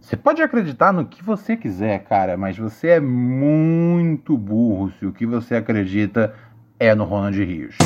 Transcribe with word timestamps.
Você 0.00 0.16
pode 0.16 0.40
acreditar 0.40 0.92
no 0.92 1.06
que 1.06 1.22
você 1.22 1.56
quiser, 1.56 2.04
cara, 2.04 2.36
mas 2.36 2.56
você 2.56 2.88
é 2.88 3.00
muito 3.00 4.36
burro 4.38 4.92
se 4.98 5.04
o 5.04 5.12
que 5.12 5.26
você 5.26 5.56
acredita 5.56 6.32
é 6.78 6.94
no 6.94 7.04
Ronald 7.04 7.36
Rios. 7.42 7.76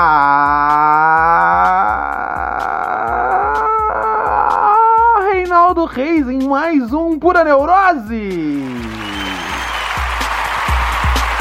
Reinaldo 5.32 5.86
Reis 5.86 6.28
em 6.28 6.48
mais 6.48 6.92
um 6.92 7.20
Pura 7.20 7.44
Neurose! 7.44 8.89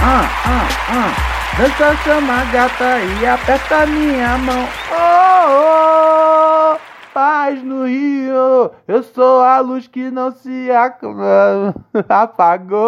Ah, 0.01 0.29
ah, 0.45 0.69
ah. 0.91 1.39
Dança, 1.59 1.97
chama 2.05 2.41
a 2.41 2.45
gata 2.45 3.01
e 3.21 3.27
aperta 3.27 3.85
minha 3.87 4.39
mão. 4.39 4.69
Oh, 4.93 6.75
oh, 6.75 6.79
paz 7.13 7.61
no 7.65 7.85
Rio. 7.85 8.71
Eu 8.87 9.03
sou 9.03 9.41
a 9.43 9.59
luz 9.59 9.89
que 9.89 10.09
não 10.09 10.31
se 10.31 10.69
apagou. 12.09 12.79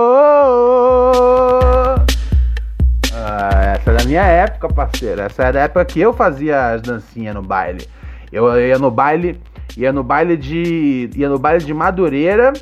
Ah, 3.12 3.74
essa 3.74 3.90
é 3.90 3.94
da 3.96 4.04
minha 4.04 4.22
época, 4.22 4.68
parceiro. 4.68 5.20
Essa 5.20 5.46
é 5.46 5.52
da 5.52 5.60
época 5.62 5.84
que 5.84 6.00
eu 6.00 6.12
fazia 6.12 6.74
as 6.74 6.82
dancinhas 6.82 7.34
no 7.34 7.42
baile. 7.42 7.88
Eu 8.30 8.56
ia 8.56 8.78
no 8.78 8.88
baile, 8.90 9.42
ia 9.76 9.92
no 9.92 10.04
baile 10.04 10.36
de, 10.36 11.10
ia 11.16 11.28
no 11.28 11.40
baile 11.40 11.64
de 11.64 11.74
Madureira, 11.74 12.52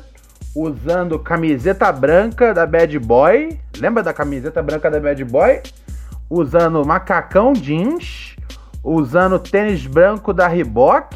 usando 0.55 1.19
camiseta 1.19 1.91
branca 1.91 2.53
da 2.53 2.65
Bad 2.65 2.97
Boy. 2.99 3.59
Lembra 3.77 4.03
da 4.03 4.13
camiseta 4.13 4.61
branca 4.61 4.89
da 4.89 4.99
Bad 4.99 5.23
Boy? 5.25 5.61
Usando 6.29 6.85
macacão 6.85 7.53
jeans, 7.53 8.35
usando 8.83 9.39
tênis 9.39 9.85
branco 9.85 10.33
da 10.33 10.47
Reebok, 10.47 11.15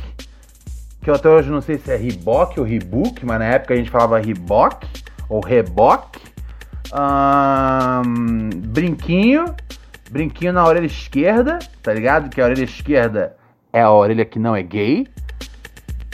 que 1.02 1.10
eu 1.10 1.16
até 1.16 1.30
hoje 1.30 1.50
não 1.50 1.62
sei 1.62 1.78
se 1.78 1.92
é 1.92 1.96
Reebok 1.96 2.60
ou 2.60 2.66
Reebok, 2.66 3.26
mas 3.26 3.40
na 3.40 3.46
época 3.46 3.74
a 3.74 3.78
gente 3.78 3.92
falava 3.92 4.20
Reebok 4.20 4.88
ou 5.30 5.42
Reebok. 5.42 6.20
Ahn, 6.92 8.50
brinquinho, 8.56 9.46
brinquinho 10.12 10.54
na 10.54 10.66
orelha 10.66 10.86
esquerda, 10.86 11.60
tá 11.82 11.94
ligado? 11.94 12.30
Que 12.30 12.40
a 12.40 12.46
orelha 12.46 12.64
esquerda 12.64 13.36
é 13.72 13.82
a 13.82 13.92
orelha 13.92 14.26
que 14.26 14.38
não 14.38 14.56
é 14.56 14.62
gay, 14.62 15.08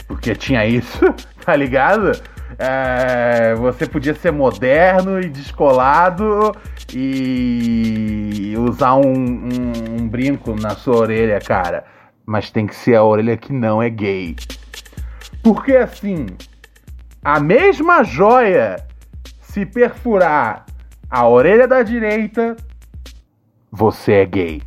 porque 0.08 0.34
tinha 0.34 0.66
isso, 0.66 1.00
tá 1.44 1.54
ligado? 1.54 2.12
É, 2.58 3.54
você 3.54 3.86
podia 3.86 4.14
ser 4.14 4.32
moderno 4.32 5.20
e 5.20 5.28
descolado 5.28 6.52
e 6.92 8.54
usar 8.58 8.94
um, 8.96 9.02
um- 9.06 10.00
um 10.00 10.08
brinco 10.08 10.54
na 10.60 10.70
sua 10.70 10.96
orelha, 10.96 11.40
cara. 11.40 11.84
Mas 12.26 12.50
tem 12.50 12.66
que 12.66 12.74
ser 12.74 12.96
a 12.96 13.04
orelha 13.04 13.36
que 13.36 13.52
não 13.52 13.82
é 13.82 13.88
gay. 13.88 14.36
Porque 15.42 15.74
assim, 15.76 16.26
a 17.24 17.40
mesma 17.40 18.02
joia 18.04 18.76
se 19.40 19.64
perfurar 19.66 20.66
a 21.10 21.26
orelha 21.26 21.66
da 21.66 21.82
direita, 21.82 22.56
você 23.70 24.12
é 24.12 24.26
gay. 24.26 24.62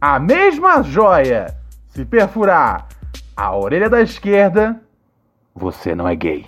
A 0.00 0.18
mesma 0.18 0.82
joia 0.82 1.54
se 1.90 2.04
perfurar 2.04 2.88
a 3.36 3.56
orelha 3.56 3.88
da 3.88 4.00
esquerda, 4.02 4.80
você 5.54 5.94
não 5.94 6.06
é 6.08 6.14
gay. 6.14 6.44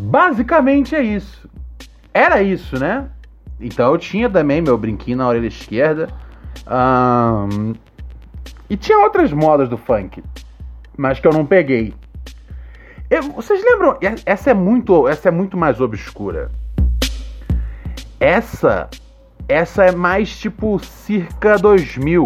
Basicamente 0.00 0.94
é 0.94 1.02
isso. 1.02 1.48
Era 2.14 2.40
isso, 2.40 2.78
né? 2.78 3.08
Então 3.60 3.92
eu 3.92 3.98
tinha 3.98 4.30
também 4.30 4.62
meu 4.62 4.78
brinquinho 4.78 5.16
na 5.18 5.26
orelha 5.28 5.48
esquerda. 5.48 6.08
Ahn, 6.66 7.74
E 8.70 8.76
tinha 8.76 8.98
outras 8.98 9.32
modas 9.32 9.68
do 9.68 9.76
funk, 9.78 10.22
mas 10.96 11.18
que 11.18 11.26
eu 11.26 11.32
não 11.32 11.44
peguei. 11.44 11.94
Eu- 13.10 13.22
vocês 13.32 13.62
lembram? 13.64 13.96
E- 14.02 14.22
Essa 14.26 14.50
é 14.50 14.54
muito, 14.54 15.08
essa 15.08 15.28
é 15.28 15.30
muito 15.32 15.56
mais 15.56 15.80
obscura. 15.80 16.50
Essa, 18.20 18.88
essa 19.48 19.84
é 19.84 19.92
mais 19.92 20.36
tipo 20.38 20.78
circa 20.78 21.56
2000. 21.56 22.24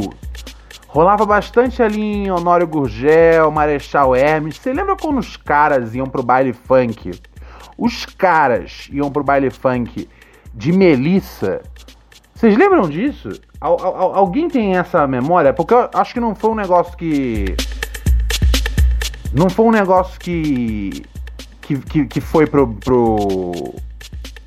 Rolava 0.89 1.25
bastante 1.25 1.83
ali 1.83 2.01
em 2.03 2.31
Honório 2.31 2.67
Gurgel, 2.67 3.51
Marechal 3.51 4.15
Hermes. 4.15 4.57
Você 4.57 4.73
lembra 4.73 4.97
quando 4.97 5.19
os 5.19 5.37
caras 5.37 5.95
iam 5.95 6.07
pro 6.07 6.23
baile 6.23 6.53
funk? 6.53 7.13
Os 7.77 8.05
caras 8.07 8.89
iam 8.93 9.11
pro 9.11 9.25
baile 9.25 9.51
funk 9.51 10.09
de 10.55 10.73
Melissa. 10.73 11.63
Vocês 12.35 12.57
lembram 12.57 12.89
disso? 12.89 13.31
Al- 13.61 13.81
al- 13.83 14.15
alguém 14.15 14.49
tem 14.49 14.77
essa 14.77 15.07
memória? 15.07 15.53
Porque 15.53 15.73
eu 15.75 15.89
acho 15.95 16.13
que 16.15 16.21
não 16.21 16.35
foi 16.35 16.51
um 16.51 16.55
negócio 16.55 16.97
que. 16.97 17.55
Não 19.33 19.49
foi 19.49 19.67
um 19.67 19.71
negócio 19.71 20.19
que. 20.21 21.03
que, 21.61 21.79
que, 21.79 22.07
que 22.07 22.21
foi 22.21 22.47
pro, 22.47 22.67
pro. 22.75 23.75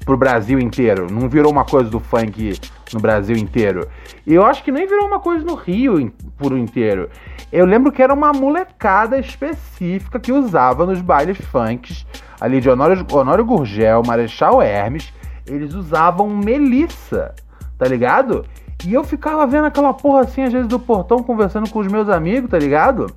pro 0.05 0.17
Brasil 0.17 0.59
inteiro. 0.59 1.07
Não 1.11 1.27
virou 1.27 1.51
uma 1.51 1.65
coisa 1.65 1.89
do 1.89 1.99
funk 1.99 2.59
no 2.93 2.99
Brasil 2.99 3.35
inteiro. 3.35 3.87
E 4.27 4.33
eu 4.33 4.45
acho 4.45 4.63
que 4.63 4.71
nem 4.71 4.85
virou 4.85 5.07
uma 5.07 5.19
coisa 5.19 5.43
no 5.43 5.55
Rio 5.55 6.11
por 6.37 6.55
inteiro. 6.57 7.09
Eu 7.51 7.65
lembro 7.65 7.91
que 7.91 8.01
era 8.03 8.13
uma 8.13 8.31
molecada 8.33 9.17
específica 9.17 10.19
que 10.19 10.31
usava 10.31 10.85
nos 10.85 10.99
bailes 11.01 11.37
funks 11.37 12.05
ali 12.39 12.59
de 12.59 12.69
Honório, 12.69 13.05
Honório 13.11 13.45
Gurgel, 13.45 14.01
Marechal 14.05 14.61
Hermes. 14.61 15.13
Eles 15.45 15.73
usavam 15.73 16.29
Melissa, 16.29 17.35
tá 17.77 17.87
ligado? 17.87 18.45
E 18.85 18.93
eu 18.93 19.03
ficava 19.03 19.45
vendo 19.47 19.65
aquela 19.65 19.93
porra 19.93 20.21
assim, 20.21 20.43
às 20.43 20.51
vezes 20.53 20.67
do 20.67 20.79
portão, 20.79 21.23
conversando 21.23 21.69
com 21.69 21.79
os 21.79 21.87
meus 21.87 22.09
amigos, 22.09 22.49
tá 22.49 22.57
ligado? 22.57 23.07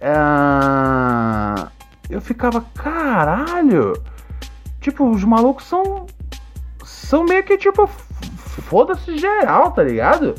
Ah, 0.00 1.68
eu 2.08 2.20
ficava, 2.20 2.64
caralho! 2.74 3.94
Tipo, 4.80 5.10
os 5.10 5.24
malucos 5.24 5.64
são. 5.64 6.06
São 6.84 7.24
meio 7.24 7.42
que 7.42 7.58
tipo. 7.58 7.88
Foda-se 7.88 9.18
geral, 9.18 9.72
tá 9.72 9.82
ligado? 9.82 10.34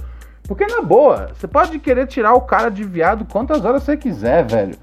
Porque 0.47 0.65
na 0.65 0.81
boa, 0.81 1.31
você 1.33 1.47
pode 1.47 1.77
querer 1.79 2.07
tirar 2.07 2.33
o 2.33 2.41
cara 2.41 2.69
de 2.69 2.83
viado 2.83 3.25
quantas 3.25 3.65
horas 3.65 3.83
você 3.83 3.97
quiser, 3.97 4.45
velho. 4.47 4.75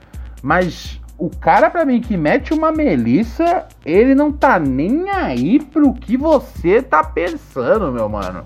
Mas 0.42 1.00
o 1.16 1.30
cara, 1.30 1.70
pra 1.70 1.84
mim, 1.84 2.00
que 2.00 2.16
mete 2.16 2.52
uma 2.52 2.72
melissa, 2.72 3.66
ele 3.84 4.14
não 4.14 4.32
tá 4.32 4.58
nem 4.58 5.08
aí 5.10 5.60
pro 5.60 5.94
que 5.94 6.16
você 6.16 6.82
tá 6.82 7.04
pensando, 7.04 7.92
meu 7.92 8.08
mano. 8.08 8.42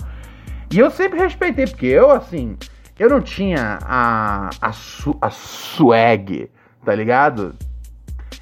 E 0.71 0.79
eu 0.79 0.91
sempre 0.91 1.19
respeitei, 1.19 1.67
porque 1.67 1.87
eu, 1.87 2.11
assim, 2.11 2.57
eu 2.99 3.09
não 3.09 3.21
tinha 3.21 3.79
a, 3.83 4.51
a, 4.61 4.73
su, 4.73 5.17
a 5.21 5.31
swag, 5.31 6.51
tá 6.85 6.95
ligado? 6.95 7.55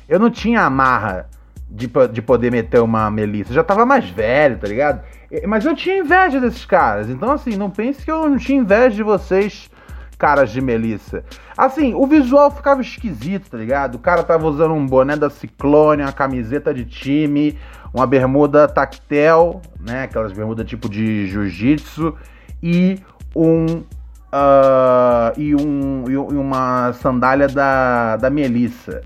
Eu 0.09 0.19
não 0.19 0.31
tinha 0.31 0.63
a 0.63 0.71
marra 0.71 1.29
de, 1.71 1.91
de 2.13 2.23
poder 2.23 2.51
meter 2.51 2.81
uma 2.81 3.11
Melissa. 3.11 3.51
Eu 3.51 3.57
já 3.57 3.65
tava 3.65 3.87
mais 3.87 4.09
velho, 4.09 4.59
tá 4.59 4.67
ligado? 4.67 5.03
Mas 5.47 5.65
eu 5.65 5.75
tinha 5.75 5.99
inveja 5.99 6.41
desses 6.41 6.65
caras. 6.65 7.11
Então, 7.11 7.31
assim, 7.33 7.57
não 7.57 7.71
pense 7.71 8.05
que 8.05 8.11
eu 8.11 8.29
não 8.29 8.39
tinha 8.39 8.59
inveja 8.59 8.97
de 8.97 9.03
vocês, 9.03 9.71
caras 10.19 10.51
de 10.51 10.61
Melissa. 10.61 11.25
Assim, 11.57 11.95
o 11.95 12.07
visual 12.07 12.51
ficava 12.51 12.81
esquisito, 12.81 13.51
tá 13.51 13.59
ligado? 13.59 13.97
O 13.97 13.99
cara 13.99 14.23
tava 14.23 14.47
usando 14.47 14.75
um 14.75 14.87
boné 14.87 15.17
da 15.17 15.31
Ciclone, 15.31 16.03
uma 16.03 16.13
camiseta 16.13 16.73
de 16.73 16.85
time, 16.85 17.59
uma 17.93 18.07
bermuda 18.07 18.69
tactel, 18.69 19.61
né? 19.81 20.05
Aquelas 20.05 20.33
bermudas 20.33 20.67
tipo 20.67 20.89
de 20.89 21.27
jiu-jitsu, 21.27 22.15
e 22.63 22.99
um. 23.35 23.85
Uh, 24.27 25.33
e, 25.39 25.55
um, 25.55 26.05
e 26.11 26.17
uma 26.17 26.93
sandália 26.95 27.49
da, 27.49 28.17
da 28.17 28.29
Melissa. 28.29 29.03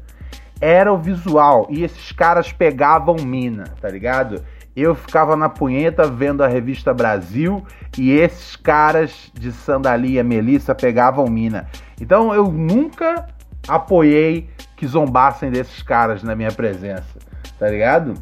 Era 0.60 0.92
o 0.92 0.98
visual. 0.98 1.66
E 1.70 1.84
esses 1.84 2.10
caras 2.12 2.52
pegavam 2.52 3.16
mina, 3.16 3.64
tá 3.80 3.88
ligado? 3.88 4.42
Eu 4.76 4.94
ficava 4.94 5.36
na 5.36 5.48
punheta 5.48 6.06
vendo 6.06 6.42
a 6.42 6.46
revista 6.46 6.94
Brasil 6.94 7.64
e 7.98 8.12
esses 8.12 8.56
caras 8.56 9.30
de 9.34 9.52
sandalia 9.52 10.22
Melissa 10.22 10.74
pegavam 10.74 11.26
mina. 11.26 11.68
Então 12.00 12.32
eu 12.34 12.50
nunca 12.50 13.26
apoiei 13.68 14.48
que 14.76 14.86
zombassem 14.86 15.50
desses 15.50 15.82
caras 15.82 16.22
na 16.22 16.34
minha 16.34 16.52
presença, 16.52 17.18
tá 17.58 17.68
ligado? 17.68 18.14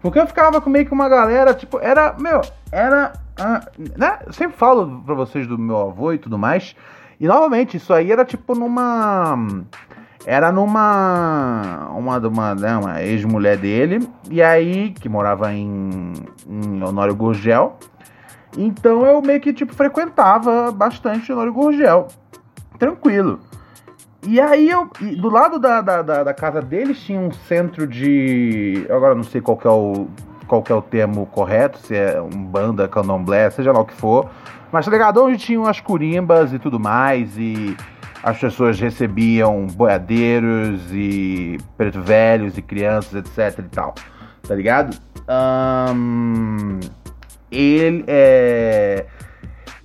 Porque 0.00 0.18
eu 0.18 0.26
ficava 0.26 0.60
com 0.60 0.70
meio 0.70 0.86
que 0.86 0.92
uma 0.92 1.08
galera, 1.08 1.52
tipo, 1.52 1.80
era, 1.80 2.14
meu, 2.18 2.40
era. 2.70 3.12
Ah, 3.36 3.66
né? 3.96 4.18
Eu 4.26 4.32
sempre 4.32 4.56
falo 4.56 5.02
pra 5.04 5.14
vocês 5.14 5.46
do 5.46 5.58
meu 5.58 5.76
avô 5.76 6.12
e 6.12 6.18
tudo 6.18 6.38
mais. 6.38 6.76
E 7.20 7.26
novamente, 7.26 7.76
isso 7.76 7.92
aí 7.92 8.12
era 8.12 8.24
tipo 8.24 8.54
numa. 8.54 9.64
Era 10.28 10.52
numa. 10.52 11.88
Uma, 11.96 12.18
uma, 12.18 12.54
né, 12.54 12.76
uma 12.76 13.02
ex-mulher 13.02 13.56
dele. 13.56 14.06
E 14.30 14.42
aí, 14.42 14.90
que 14.90 15.08
morava 15.08 15.54
em, 15.54 16.12
em 16.46 16.84
Honório 16.84 17.14
Gurgel. 17.14 17.78
Então 18.54 19.06
eu 19.06 19.22
meio 19.22 19.40
que, 19.40 19.54
tipo, 19.54 19.74
frequentava 19.74 20.70
bastante 20.70 21.32
Honório 21.32 21.54
Gurgel. 21.54 22.08
Tranquilo. 22.78 23.40
E 24.22 24.38
aí 24.38 24.68
eu. 24.68 24.90
E 25.00 25.16
do 25.16 25.30
lado 25.30 25.58
da, 25.58 25.80
da, 25.80 26.02
da, 26.02 26.24
da, 26.24 26.34
casa 26.34 26.60
deles 26.60 27.00
tinha 27.00 27.18
um 27.18 27.32
centro 27.32 27.86
de. 27.86 28.86
Agora 28.90 29.14
não 29.14 29.24
sei 29.24 29.40
qual 29.40 29.58
é 29.64 29.70
o. 29.70 30.08
Qual 30.46 30.62
é 30.68 30.74
o 30.74 30.82
termo 30.82 31.24
correto, 31.24 31.78
se 31.78 31.96
é 31.96 32.20
um 32.20 32.44
banda, 32.44 32.86
candomblé, 32.86 33.48
seja 33.48 33.72
lá 33.72 33.80
o 33.80 33.86
que 33.86 33.94
for. 33.94 34.28
Mas 34.70 34.84
tá 34.84 34.90
ligado? 34.90 35.24
Onde 35.24 35.38
tinham 35.38 35.66
as 35.66 35.80
curimbas 35.80 36.52
e 36.52 36.58
tudo 36.58 36.78
mais. 36.78 37.34
E 37.38 37.74
as 38.28 38.38
pessoas 38.38 38.78
recebiam 38.78 39.66
boiadeiros 39.66 40.80
e 40.92 41.58
preto 41.76 42.00
velhos 42.02 42.56
e 42.58 42.62
crianças, 42.62 43.14
etc 43.14 43.58
e 43.58 43.68
tal. 43.68 43.94
Tá 44.46 44.54
ligado? 44.54 44.96
Um, 45.28 46.80
ele 47.50 48.04
é 48.06 49.06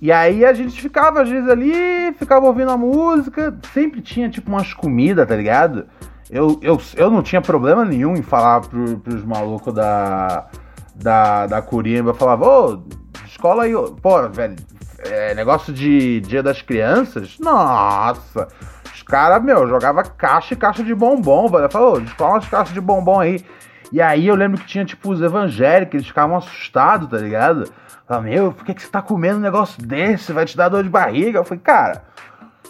e 0.04 0.12
aí 0.12 0.44
a 0.44 0.52
gente 0.52 0.82
ficava, 0.82 1.22
às 1.22 1.30
vezes, 1.30 1.48
ali, 1.48 2.12
ficava 2.18 2.44
ouvindo 2.44 2.70
a 2.70 2.76
música, 2.76 3.58
sempre 3.72 4.02
tinha, 4.02 4.28
tipo, 4.28 4.50
umas 4.50 4.74
comidas, 4.74 5.26
tá 5.26 5.34
ligado? 5.34 5.86
Eu, 6.30 6.58
eu, 6.60 6.78
eu 6.94 7.10
não 7.10 7.22
tinha 7.22 7.40
problema 7.40 7.86
nenhum 7.86 8.14
em 8.14 8.20
falar 8.20 8.60
pro, 8.60 8.98
pros 8.98 9.24
malucos 9.24 9.72
da, 9.72 10.46
da, 10.94 11.46
da 11.46 11.62
Curimba, 11.62 12.10
eu 12.10 12.14
falava, 12.14 12.46
ô, 12.46 12.82
escola 13.24 13.62
aí, 13.62 13.72
pô, 14.02 14.28
velho, 14.28 14.56
é, 15.04 15.34
negócio 15.34 15.72
de 15.72 16.20
Dia 16.20 16.42
das 16.42 16.62
Crianças, 16.62 17.38
nossa, 17.38 18.48
os 18.92 19.02
caras, 19.02 19.42
meu, 19.42 19.68
jogava 19.68 20.02
caixa 20.02 20.54
e 20.54 20.56
caixa 20.56 20.82
de 20.82 20.94
bombom, 20.94 21.48
velho, 21.48 21.70
falou, 21.70 22.00
escola 22.00 22.34
umas 22.34 22.48
caixas 22.48 22.74
de 22.74 22.80
bombom 22.80 23.20
aí. 23.20 23.44
E 23.92 24.00
aí 24.00 24.26
eu 24.26 24.34
lembro 24.34 24.60
que 24.60 24.66
tinha, 24.66 24.84
tipo, 24.84 25.10
os 25.10 25.20
evangélicos, 25.20 25.94
eles 25.94 26.06
ficavam 26.06 26.36
assustados, 26.36 27.08
tá 27.08 27.18
ligado? 27.18 27.70
Fala, 28.06 28.22
meu, 28.22 28.52
por 28.52 28.64
que, 28.64 28.74
que 28.74 28.82
você 28.82 28.88
tá 28.88 29.00
comendo 29.00 29.38
um 29.38 29.42
negócio 29.42 29.80
desse? 29.86 30.32
Vai 30.32 30.44
te 30.44 30.56
dar 30.56 30.68
dor 30.68 30.82
de 30.82 30.88
barriga? 30.88 31.38
Eu 31.38 31.44
falei, 31.44 31.62
cara, 31.62 32.02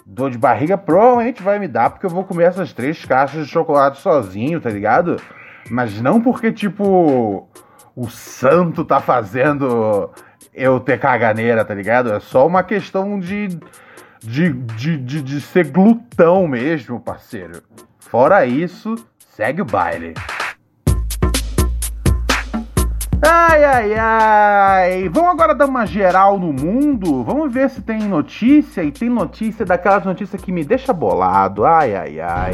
dor 0.04 0.30
de 0.30 0.38
barriga 0.38 0.76
provavelmente 0.76 1.42
vai 1.42 1.58
me 1.58 1.66
dar 1.66 1.90
porque 1.90 2.06
eu 2.06 2.10
vou 2.10 2.24
comer 2.24 2.44
essas 2.44 2.72
três 2.72 3.04
caixas 3.04 3.46
de 3.46 3.50
chocolate 3.52 4.00
sozinho, 4.00 4.60
tá 4.60 4.70
ligado? 4.70 5.16
Mas 5.70 6.00
não 6.00 6.20
porque, 6.20 6.52
tipo, 6.52 7.48
o 7.96 8.08
santo 8.10 8.84
tá 8.84 9.00
fazendo 9.00 10.10
eu 10.54 10.78
ter 10.78 11.00
caganeira, 11.00 11.64
tá 11.64 11.74
ligado? 11.74 12.12
É 12.12 12.20
só 12.20 12.46
uma 12.46 12.62
questão 12.62 13.18
de, 13.18 13.48
de, 14.22 14.52
de, 14.52 14.96
de, 14.96 15.22
de 15.22 15.40
ser 15.40 15.70
glutão 15.70 16.46
mesmo, 16.46 17.00
parceiro. 17.00 17.60
Fora 17.98 18.46
isso, 18.46 18.94
segue 19.18 19.60
o 19.60 19.64
baile. 19.64 20.14
Ai, 23.26 23.64
ai, 23.64 23.94
ai. 23.94 25.08
Vamos 25.08 25.30
agora 25.30 25.54
dar 25.54 25.66
uma 25.66 25.86
geral 25.86 26.38
no 26.38 26.52
mundo. 26.52 27.24
Vamos 27.24 27.52
ver 27.52 27.70
se 27.70 27.80
tem 27.80 28.00
notícia. 28.00 28.84
E 28.84 28.92
tem 28.92 29.08
notícia 29.08 29.64
daquelas 29.64 30.04
notícias 30.04 30.40
que 30.42 30.52
me 30.52 30.62
deixa 30.62 30.92
bolado. 30.92 31.64
Ai, 31.64 31.96
ai, 31.96 32.20
ai. 32.20 32.52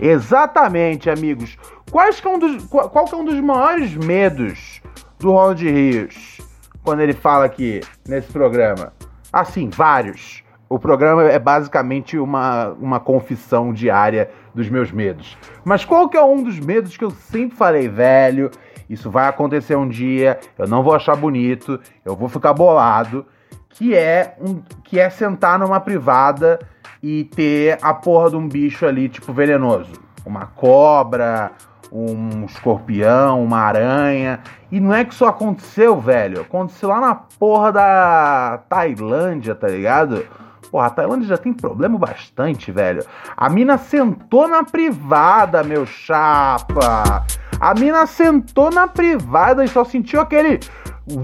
Exatamente, 0.00 1.10
amigos. 1.10 1.58
Quais 1.90 2.20
que 2.20 2.26
é 2.26 2.30
um 2.30 2.38
dos, 2.38 2.64
qual, 2.64 2.88
qual 2.88 3.04
que 3.04 3.14
é 3.14 3.18
um 3.18 3.24
dos 3.24 3.38
maiores 3.40 3.94
medos 3.94 4.80
do 5.24 5.32
Ronald 5.32 5.66
Rios 5.66 6.38
quando 6.82 7.00
ele 7.00 7.14
fala 7.14 7.46
aqui 7.46 7.80
nesse 8.06 8.30
programa? 8.30 8.92
Assim, 9.32 9.70
vários. 9.70 10.44
O 10.68 10.78
programa 10.78 11.22
é 11.24 11.38
basicamente 11.38 12.18
uma, 12.18 12.68
uma 12.72 13.00
confissão 13.00 13.72
diária 13.72 14.30
dos 14.54 14.68
meus 14.68 14.92
medos. 14.92 15.38
Mas 15.64 15.82
qual 15.82 16.10
que 16.10 16.16
é 16.18 16.22
um 16.22 16.42
dos 16.42 16.60
medos 16.60 16.98
que 16.98 17.04
eu 17.04 17.10
sempre 17.10 17.56
falei, 17.56 17.88
velho? 17.88 18.50
Isso 18.88 19.10
vai 19.10 19.26
acontecer 19.26 19.74
um 19.76 19.88
dia, 19.88 20.38
eu 20.58 20.68
não 20.68 20.82
vou 20.82 20.94
achar 20.94 21.16
bonito, 21.16 21.80
eu 22.04 22.14
vou 22.14 22.28
ficar 22.28 22.52
bolado, 22.52 23.24
que 23.70 23.94
é 23.94 24.36
um, 24.38 24.60
que 24.84 25.00
é 25.00 25.08
sentar 25.08 25.58
numa 25.58 25.80
privada 25.80 26.58
e 27.02 27.24
ter 27.24 27.78
a 27.80 27.94
porra 27.94 28.28
de 28.28 28.36
um 28.36 28.46
bicho 28.46 28.84
ali 28.84 29.08
tipo 29.08 29.32
venenoso, 29.32 29.92
uma 30.26 30.46
cobra, 30.48 31.50
um 31.94 32.44
escorpião, 32.44 33.44
uma 33.44 33.58
aranha. 33.58 34.40
E 34.72 34.80
não 34.80 34.92
é 34.92 35.04
que 35.04 35.14
isso 35.14 35.24
aconteceu, 35.24 36.00
velho. 36.00 36.40
Aconteceu 36.40 36.88
lá 36.88 37.00
na 37.00 37.14
porra 37.14 37.70
da 37.70 38.60
Tailândia, 38.68 39.54
tá 39.54 39.68
ligado? 39.68 40.26
Porra, 40.72 40.88
a 40.88 40.90
Tailândia 40.90 41.28
já 41.28 41.38
tem 41.38 41.52
problema 41.52 41.96
bastante, 41.96 42.72
velho. 42.72 43.04
A 43.36 43.48
mina 43.48 43.78
sentou 43.78 44.48
na 44.48 44.64
privada, 44.64 45.62
meu 45.62 45.86
chapa. 45.86 47.24
A 47.60 47.74
mina 47.74 48.04
sentou 48.06 48.72
na 48.72 48.88
privada 48.88 49.64
e 49.64 49.68
só 49.68 49.84
sentiu 49.84 50.20
aquele. 50.20 50.58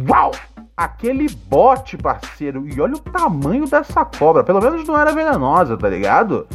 Uau! 0.08 0.30
Aquele 0.76 1.28
bote, 1.28 1.98
parceiro. 1.98 2.66
E 2.66 2.80
olha 2.80 2.94
o 2.94 2.98
tamanho 3.00 3.66
dessa 3.66 4.04
cobra. 4.04 4.44
Pelo 4.44 4.62
menos 4.62 4.86
não 4.86 4.96
era 4.98 5.12
venenosa, 5.12 5.76
tá 5.76 5.88
ligado? 5.88 6.46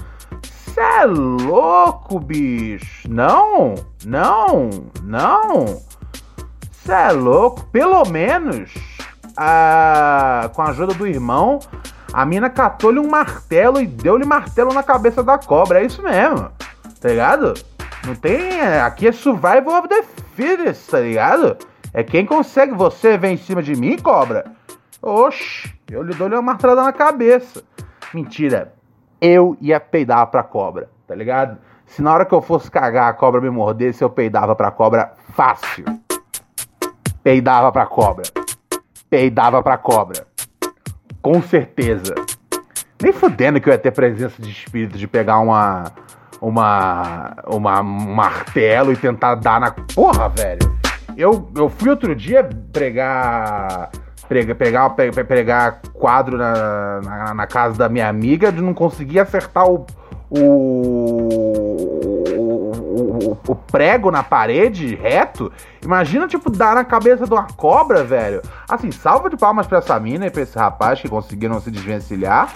Cê 0.76 0.82
é 0.82 1.06
louco, 1.06 2.20
bicho. 2.20 3.08
Não, 3.10 3.76
não, 4.06 4.70
não. 5.04 5.82
Cê 6.70 6.92
é 6.92 7.12
louco. 7.14 7.64
Pelo 7.68 8.04
menos, 8.10 8.74
a... 9.38 10.52
com 10.54 10.62
a 10.62 10.72
ajuda 10.72 10.94
do 10.94 11.08
irmão, 11.08 11.60
a 12.12 12.26
mina 12.26 12.50
catou-lhe 12.50 13.00
um 13.00 13.08
martelo 13.08 13.80
e 13.80 13.88
deu-lhe 13.88 14.26
martelo 14.26 14.74
na 14.74 14.84
cabeça 14.84 15.24
da 15.24 15.38
cobra. 15.38 15.80
É 15.80 15.86
isso 15.86 16.04
mesmo. 16.04 16.52
Tá 17.00 17.08
ligado? 17.08 17.54
Não 18.06 18.14
tem. 18.14 18.60
Aqui 18.60 19.08
é 19.08 19.14
survival 19.14 19.80
of 19.80 19.88
the 19.88 20.04
fittest, 20.36 20.92
tá 20.92 21.00
ligado? 21.00 21.56
É 21.94 22.04
quem 22.04 22.26
consegue. 22.26 22.74
Você 22.74 23.18
vem 23.18 23.36
em 23.36 23.38
cima 23.38 23.64
de 23.64 23.78
mim, 23.78 23.98
cobra? 23.98 24.52
Oxi, 25.02 25.74
eu 25.90 26.04
lhe 26.04 26.14
dou-lhe 26.14 26.36
uma 26.36 26.42
martelada 26.42 26.84
na 26.84 26.92
cabeça. 26.92 27.64
Mentira. 28.14 28.74
Eu 29.20 29.58
ia 29.62 29.80
peidar 29.80 30.28
pra 30.28 30.44
cobra, 30.44 30.90
tá 31.08 31.16
ligado? 31.16 31.58
Se 31.86 32.02
na 32.02 32.14
hora 32.14 32.26
que 32.26 32.34
eu 32.34 32.42
fosse 32.42 32.70
cagar 32.70 33.10
a 33.10 33.14
cobra 33.14 33.40
me 33.40 33.50
mordesse, 33.50 34.04
eu 34.04 34.10
peidava 34.10 34.56
pra 34.56 34.72
cobra 34.72 35.14
fácil. 35.34 35.86
Peidava 37.24 37.72
pra 37.72 37.86
cobra. 37.86 38.26
Peidava 39.10 39.64
pra 39.64 39.78
cobra. 39.78 40.28
Com 41.22 41.42
certeza. 41.42 42.14
Nem 43.02 43.12
fudendo 43.12 43.60
que 43.60 43.70
eu 43.70 43.74
ia 43.74 43.80
ter 43.80 43.92
presença 43.92 44.42
de 44.42 44.50
espírito 44.50 44.98
de 44.98 45.08
pegar 45.08 45.40
uma. 45.40 45.92
Uma. 46.42 47.36
Uma 47.48 47.82
um 47.82 48.14
martelo 48.16 48.92
e 48.92 48.98
tentar 48.98 49.36
dar 49.36 49.60
na. 49.60 49.72
Porra, 49.72 50.30
velho! 50.30 50.76
Eu, 51.18 51.50
eu 51.56 51.70
fui 51.70 51.90
outro 51.90 52.16
dia 52.16 52.48
pregar. 52.72 53.90
Pegar, 54.28 54.90
pregar 54.92 55.82
quadro 55.94 56.38
na, 56.38 57.02
na, 57.02 57.34
na, 57.34 57.48
casa 57.48 57.78
da 57.78 57.88
minha 57.88 58.08
amiga 58.10 58.52
de 58.52 58.62
não 58.62 58.74
conseguir 58.74 59.20
acertar 59.20 59.70
o, 59.70 59.86
o, 60.30 60.38
o, 62.32 63.38
o, 63.48 63.56
prego 63.56 64.10
na 64.10 64.24
parede 64.24 64.96
reto. 64.96 65.52
Imagina, 65.84 66.28
tipo, 66.28 66.50
dar 66.50 66.74
na 66.74 66.84
cabeça 66.84 67.26
de 67.26 67.34
uma 67.34 67.48
cobra, 67.56 68.04
velho. 68.04 68.42
Assim, 68.68 68.92
salva 68.92 69.30
de 69.30 69.38
palmas 69.38 69.68
pra 69.68 69.78
essa 69.78 70.00
mina 70.00 70.26
e 70.26 70.32
pra 70.32 70.42
esse 70.42 70.58
rapaz 70.58 71.00
que 71.00 71.08
conseguiram 71.08 71.62
se 71.62 71.70
desvencilhar. 71.70 72.50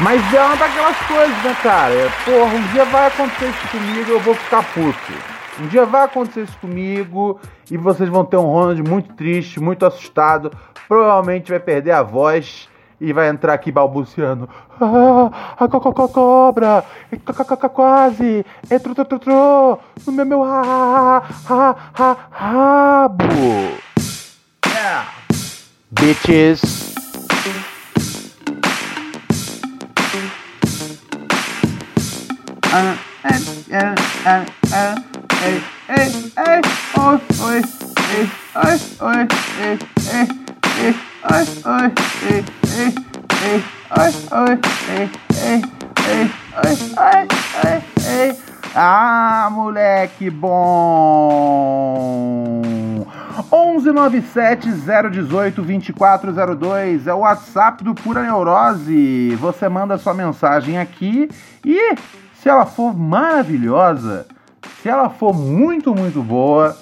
Mas 0.00 0.34
é 0.34 0.44
uma 0.44 0.56
daquelas 0.56 0.96
coisas, 1.06 1.42
né, 1.44 1.56
cara? 1.62 2.10
Porra, 2.24 2.54
um 2.54 2.62
dia 2.72 2.84
vai 2.86 3.06
acontecer 3.06 3.48
isso 3.50 3.68
comigo 3.68 4.10
eu 4.10 4.18
vou 4.18 4.34
ficar 4.34 4.64
puto. 4.74 5.12
Um 5.60 5.66
dia 5.66 5.84
vai 5.84 6.04
acontecer 6.04 6.42
isso 6.42 6.56
comigo 6.58 7.38
e 7.70 7.76
vocês 7.76 8.08
vão 8.08 8.24
ter 8.24 8.36
um 8.36 8.46
Ronald 8.46 8.82
muito 8.82 9.12
triste, 9.14 9.60
muito 9.60 9.84
assustado. 9.84 10.50
Provavelmente 10.88 11.50
vai 11.50 11.60
perder 11.60 11.92
a 11.92 12.02
voz 12.02 12.68
e 13.00 13.12
vai 13.12 13.28
entrar 13.28 13.52
aqui 13.52 13.70
balbuciando. 13.70 14.48
Ah, 14.80 15.56
a 15.58 15.68
co 15.68 15.80
co 15.80 16.08
cobra! 16.08 16.84
Quase! 17.74 18.46
Entrou, 18.70 18.94
tro, 18.94 19.04
tro, 19.04 19.18
tro, 19.18 19.78
no 20.06 20.12
meu, 20.12 20.24
meu 20.24 20.42
ha, 20.44 21.22
ha, 21.48 21.76
ha, 21.94 22.16
rabo! 22.30 23.24
Yeah! 24.66 25.08
Bitches! 25.90 26.94
Ah, 32.74 32.96
é, 33.24 33.76
é, 33.76 33.94
é, 34.24 34.46
é, 34.74 35.11
1197 54.34 55.10
018 55.10 55.62
2402 55.62 57.06
é 57.06 57.12
o 57.12 57.18
WhatsApp 57.18 57.84
do 57.84 57.94
Pura 57.94 58.22
Neurose. 58.22 59.36
Você 59.36 59.68
manda 59.68 59.98
sua 59.98 60.14
mensagem 60.14 60.78
aqui 60.78 61.28
e 61.62 61.94
se 62.34 62.48
ela 62.48 62.64
for 62.64 62.96
maravilhosa, 62.96 64.26
se 64.80 64.88
ela 64.88 65.10
for 65.10 65.34
muito, 65.34 65.94
muito 65.94 66.22
boa, 66.22 66.74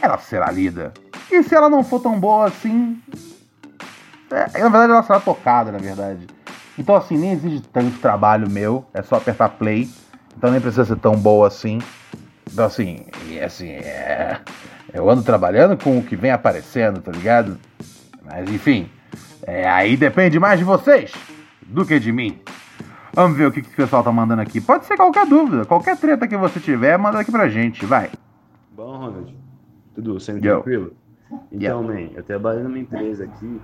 ela 0.00 0.18
será 0.18 0.50
lida. 0.50 0.92
E 1.30 1.42
se 1.44 1.54
ela 1.54 1.70
não 1.70 1.84
for 1.84 2.00
tão 2.00 2.18
boa 2.18 2.46
assim, 2.46 3.00
é, 4.30 4.58
na 4.58 4.68
verdade 4.68 4.92
ela 4.92 5.02
será 5.04 5.20
tocada, 5.20 5.70
na 5.70 5.78
verdade. 5.78 6.26
Então 6.76 6.96
assim, 6.96 7.16
nem 7.16 7.30
exige 7.30 7.60
tanto 7.60 7.96
trabalho 8.00 8.50
meu, 8.50 8.84
é 8.92 9.02
só 9.02 9.16
apertar 9.16 9.50
play. 9.50 9.88
Então 10.36 10.50
nem 10.50 10.60
precisa 10.60 10.84
ser 10.84 10.96
tão 10.96 11.14
boa 11.14 11.46
assim. 11.46 11.78
Então 12.52 12.64
assim, 12.64 13.06
e 13.28 13.38
assim, 13.38 13.70
é... 13.70 14.40
eu 14.92 15.08
ando 15.08 15.22
trabalhando 15.22 15.76
com 15.76 15.98
o 15.98 16.02
que 16.02 16.16
vem 16.16 16.30
aparecendo, 16.30 17.00
tá 17.00 17.10
ligado? 17.10 17.58
Mas 18.24 18.50
enfim, 18.50 18.88
é, 19.42 19.68
aí 19.68 19.96
depende 19.96 20.38
mais 20.38 20.58
de 20.58 20.64
vocês 20.64 21.12
do 21.66 21.84
que 21.84 21.98
de 21.98 22.12
mim. 22.12 22.38
Vamos 23.12 23.36
ver 23.36 23.46
o 23.46 23.52
que, 23.52 23.62
que 23.62 23.72
o 23.72 23.76
pessoal 23.76 24.02
tá 24.02 24.10
mandando 24.10 24.40
aqui. 24.40 24.60
Pode 24.60 24.86
ser 24.86 24.96
qualquer 24.96 25.26
dúvida, 25.26 25.64
qualquer 25.64 25.96
treta 25.96 26.26
que 26.26 26.36
você 26.36 26.58
tiver, 26.58 26.96
manda 26.98 27.18
aqui 27.18 27.30
pra 27.30 27.48
gente, 27.48 27.84
vai. 27.84 28.10
Bom, 28.74 28.96
Ronald, 28.96 29.36
tudo 29.94 30.18
sempre 30.18 30.48
Yo. 30.48 30.54
tranquilo? 30.54 30.92
Então, 31.50 31.82
yeah. 31.82 31.82
man, 31.82 32.10
eu 32.14 32.22
trabalho 32.22 32.62
numa 32.64 32.78
empresa 32.78 33.24
aqui 33.24 33.60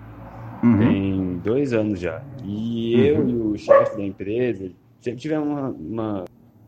uhum. 0.62 0.78
tem 0.78 1.40
dois 1.42 1.72
anos 1.72 2.00
já. 2.00 2.22
E 2.44 2.94
uhum. 2.94 3.04
eu 3.04 3.28
e 3.28 3.36
o 3.36 3.58
chefe 3.58 3.96
da 3.96 4.02
empresa 4.02 4.70
sempre 5.00 5.20
tivemos 5.20 5.46
uma. 5.48 5.68
uma... 5.70 6.24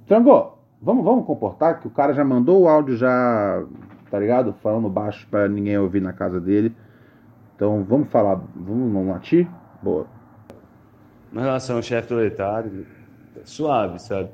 Trango, 0.06 0.58
vamos, 0.80 1.04
vamos 1.04 1.26
comportar 1.26 1.80
que 1.80 1.86
o 1.86 1.90
cara 1.90 2.12
já 2.12 2.24
mandou 2.24 2.62
o 2.62 2.68
áudio 2.68 2.96
já, 2.96 3.64
tá 4.10 4.18
ligado? 4.18 4.52
Falando 4.62 4.88
baixo 4.88 5.26
pra 5.30 5.48
ninguém 5.48 5.78
ouvir 5.78 6.00
na 6.00 6.12
casa 6.12 6.40
dele. 6.40 6.74
Então 7.54 7.84
vamos 7.84 8.08
falar, 8.08 8.40
vamos 8.54 8.92
não 8.92 9.10
latir? 9.10 9.46
Boa. 9.82 10.06
Uma 11.30 11.42
relação 11.42 11.76
ao 11.76 11.82
chefe 11.82 12.08
proletário, 12.08 12.86
suave, 13.44 13.98
sabe? 14.00 14.30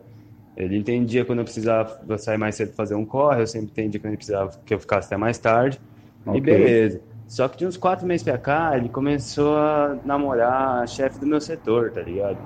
Ele 0.57 0.79
entendia 0.79 1.25
quando 1.25 1.41
eu 1.41 1.45
precisava 1.45 2.17
sair 2.17 2.39
mais 2.39 2.55
cedo 2.55 2.73
fazer 2.73 2.95
um 2.95 3.05
corre, 3.05 3.43
eu 3.43 3.47
sempre 3.47 3.71
entendia 3.71 4.01
quando 4.01 4.09
ele 4.09 4.17
precisava 4.17 4.53
que 4.65 4.73
eu 4.73 4.81
ficasse 4.81 5.07
até 5.07 5.17
mais 5.17 5.37
tarde. 5.37 5.79
Okay. 6.25 6.39
E 6.39 6.41
beleza. 6.41 7.01
Só 7.29 7.49
que 7.49 7.59
de 7.59 7.67
uns 7.67 7.77
quatro 7.77 8.07
meses 8.07 8.23
pra 8.23 8.39
cá, 8.39 8.77
ele 8.77 8.89
começou 8.89 9.59
a 9.59 9.99
namorar 10.05 10.83
a 10.83 10.87
chefe 10.87 11.19
do 11.19 11.27
meu 11.27 11.41
setor, 11.41 11.91
tá 11.91 12.01
ligado? 12.01 12.39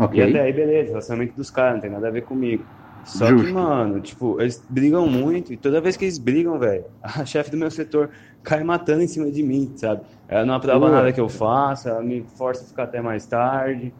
Okay. 0.00 0.20
E 0.20 0.30
até 0.30 0.40
aí, 0.40 0.52
beleza, 0.52 0.88
relacionamento 0.88 1.36
dos 1.36 1.50
caras, 1.50 1.74
não 1.74 1.80
tem 1.80 1.90
nada 1.90 2.08
a 2.08 2.10
ver 2.10 2.22
comigo. 2.22 2.64
Só 3.04 3.28
Justo. 3.28 3.46
que, 3.46 3.52
mano, 3.52 4.00
tipo, 4.00 4.40
eles 4.40 4.64
brigam 4.68 5.06
muito 5.08 5.52
e 5.52 5.56
toda 5.56 5.80
vez 5.80 5.96
que 5.96 6.04
eles 6.04 6.18
brigam, 6.18 6.58
velho, 6.58 6.84
a 7.02 7.24
chefe 7.24 7.50
do 7.50 7.56
meu 7.56 7.70
setor 7.70 8.10
cai 8.42 8.64
matando 8.64 9.02
em 9.02 9.08
cima 9.08 9.30
de 9.30 9.42
mim, 9.42 9.74
sabe? 9.76 10.02
Ela 10.28 10.44
não 10.46 10.54
aprova 10.54 10.90
nada 10.90 11.12
que 11.12 11.20
eu 11.20 11.28
faça, 11.28 11.90
ela 11.90 12.02
me 12.02 12.26
força 12.36 12.64
a 12.64 12.66
ficar 12.66 12.84
até 12.84 13.00
mais 13.00 13.26
tarde, 13.26 13.94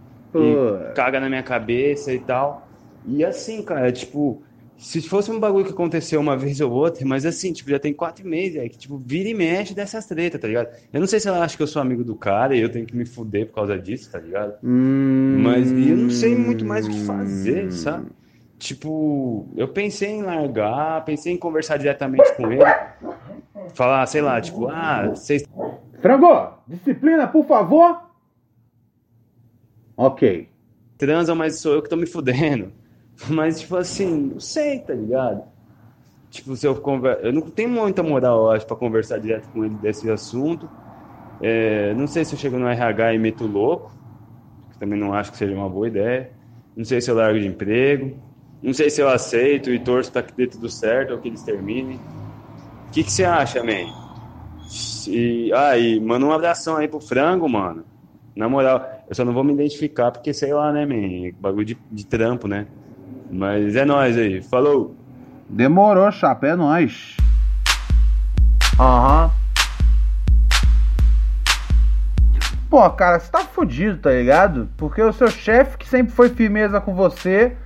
caga 0.94 1.20
na 1.20 1.28
minha 1.28 1.42
cabeça 1.42 2.12
e 2.12 2.20
tal. 2.20 2.68
E 3.04 3.25
assim, 3.25 3.62
cara, 3.62 3.92
tipo, 3.92 4.42
se 4.76 5.00
fosse 5.02 5.30
um 5.30 5.38
bagulho 5.38 5.64
que 5.64 5.73
aconteceu 5.73 6.20
uma 6.20 6.37
vez 6.37 6.61
ou 6.61 6.73
outra, 6.73 7.04
mas 7.06 7.25
assim, 7.26 7.52
tipo, 7.52 7.70
já 7.70 7.78
tem 7.78 7.92
quatro 7.92 8.26
meses, 8.26 8.56
é 8.56 8.68
que, 8.68 8.78
tipo, 8.78 8.99
vira 8.99 9.28
e 9.28 9.34
mexe 9.34 9.75
dessas 9.75 10.06
tretas, 10.06 10.40
tá 10.40 10.49
ligado? 10.49 10.68
Eu 10.92 11.00
não 11.00 11.06
sei 11.06 11.20
se 11.20 11.28
ela 11.28 11.44
acha 11.44 11.56
que 11.56 11.62
eu 11.62 11.66
sou 11.66 11.80
amigo 11.80 12.04
do 12.04 12.16
cara 12.16 12.56
e 12.56 12.61
eu 12.61 12.70
tenho 12.70 12.87
que 12.87 12.96
me 12.96 13.06
fuder 13.06 13.46
por 13.46 13.54
causa 13.54 13.78
disso, 13.78 14.11
tá 14.11 14.18
ligado? 14.18 14.54
Hum... 14.62 15.40
Mas 15.42 15.70
eu 15.70 15.96
não 15.96 16.11
sei 16.11 16.34
muito 16.34 16.64
mais 16.64 16.87
o 16.87 16.90
que 16.90 17.00
fazer, 17.00 17.70
sabe? 17.73 18.11
Tipo, 18.64 19.47
eu 19.56 19.68
pensei 19.68 20.09
em 20.09 20.23
largar, 20.23 21.04
pensei 21.04 21.35
em 21.35 21.37
conversar 21.37 21.76
diretamente 21.76 22.35
com 22.35 22.50
ele, 22.50 22.64
falar, 23.75 24.06
sei 24.06 24.23
lá, 24.23 24.40
tipo, 24.40 24.68
ah, 24.68 25.09
vocês. 25.11 25.47
Frango, 26.00 26.54
disciplina, 26.66 27.28
por 27.28 27.44
favor. 27.44 28.00
Ok. 29.94 30.49
Transam, 30.97 31.37
mas 31.37 31.59
sou 31.59 31.75
eu 31.75 31.83
que 31.83 31.90
tô 31.90 31.97
me 31.97 32.06
fudendo. 32.06 32.73
Mas, 33.28 33.61
tipo 33.61 33.76
assim, 33.76 34.30
não 34.33 34.40
sei, 34.40 34.80
tá 34.80 34.94
ligado? 34.94 35.44
Tipo, 36.30 36.56
se 36.56 36.66
eu 36.66 36.75
conver... 36.75 37.18
Eu 37.23 37.33
não 37.33 37.42
tenho 37.42 37.68
muita 37.68 38.02
moral, 38.02 38.47
eu 38.47 38.50
acho, 38.52 38.66
pra 38.66 38.75
conversar 38.75 39.18
direto 39.18 39.47
com 39.50 39.64
ele 39.64 39.75
desse 39.75 40.11
assunto. 40.11 40.68
É, 41.40 41.92
não 41.94 42.06
sei 42.06 42.25
se 42.25 42.35
eu 42.35 42.38
chego 42.38 42.59
no 42.59 42.66
RH 42.66 43.14
e 43.14 43.18
meto 43.18 43.47
louco, 43.47 43.92
que 44.73 44.78
também 44.78 44.99
não 44.99 45.12
acho 45.12 45.30
que 45.30 45.37
seja 45.37 45.54
uma 45.54 45.68
boa 45.68 45.87
ideia. 45.87 46.33
Não 46.75 46.85
sei 46.85 47.00
se 47.00 47.09
eu 47.11 47.14
largo 47.14 47.38
de 47.38 47.47
emprego. 47.47 48.16
Não 48.64 48.73
sei 48.73 48.88
se 48.88 48.99
eu 48.99 49.11
aceito 49.11 49.68
e 49.68 49.78
torço 49.78 50.11
para 50.11 50.23
que 50.23 50.33
dê 50.33 50.47
tudo 50.47 50.71
certo 50.71 51.12
ou 51.12 51.18
que 51.18 51.28
eles 51.28 51.42
terminem. 51.42 51.97
O 52.88 52.92
que, 52.92 53.04
que 53.04 53.12
você 53.12 53.23
acha, 53.23 53.62
man? 53.62 53.92
E, 55.06 55.52
ah, 55.52 55.76
e 55.76 56.00
manda 56.00 56.25
um 56.25 56.33
abração 56.33 56.78
aí 56.78 56.88
pro 56.88 56.99
frango, 56.99 57.47
mano. 57.47 57.85
Na 58.35 58.49
moral, 58.49 59.04
eu 59.06 59.14
só 59.14 59.23
não 59.23 59.35
vou 59.35 59.44
me 59.44 59.52
identificar 59.52 60.11
porque, 60.11 60.33
sei 60.33 60.54
lá, 60.54 60.73
né, 60.73 60.87
man? 60.87 61.37
Bagulho 61.38 61.66
de, 61.66 61.78
de 61.90 62.06
trampo, 62.06 62.49
né? 62.49 62.66
Mas 63.30 63.76
é 63.76 63.85
nóis 63.85 64.16
aí. 64.16 64.40
Falou! 64.40 64.97
Demorou, 65.47 66.11
chapa, 66.11 66.47
é 66.47 66.56
nóis. 66.56 67.18
Aham. 68.80 69.26
Uhum. 69.26 69.44
Pô, 72.71 72.90
cara, 72.90 73.21
você 73.21 73.30
tá 73.30 73.40
fudido, 73.40 73.99
tá 73.99 74.11
ligado? 74.11 74.71
Porque 74.78 75.02
o 75.02 75.12
seu 75.12 75.28
chefe, 75.28 75.76
que 75.76 75.87
sempre 75.87 76.14
foi 76.14 76.30
firmeza 76.30 76.80
com 76.80 76.94
você, 76.94 77.59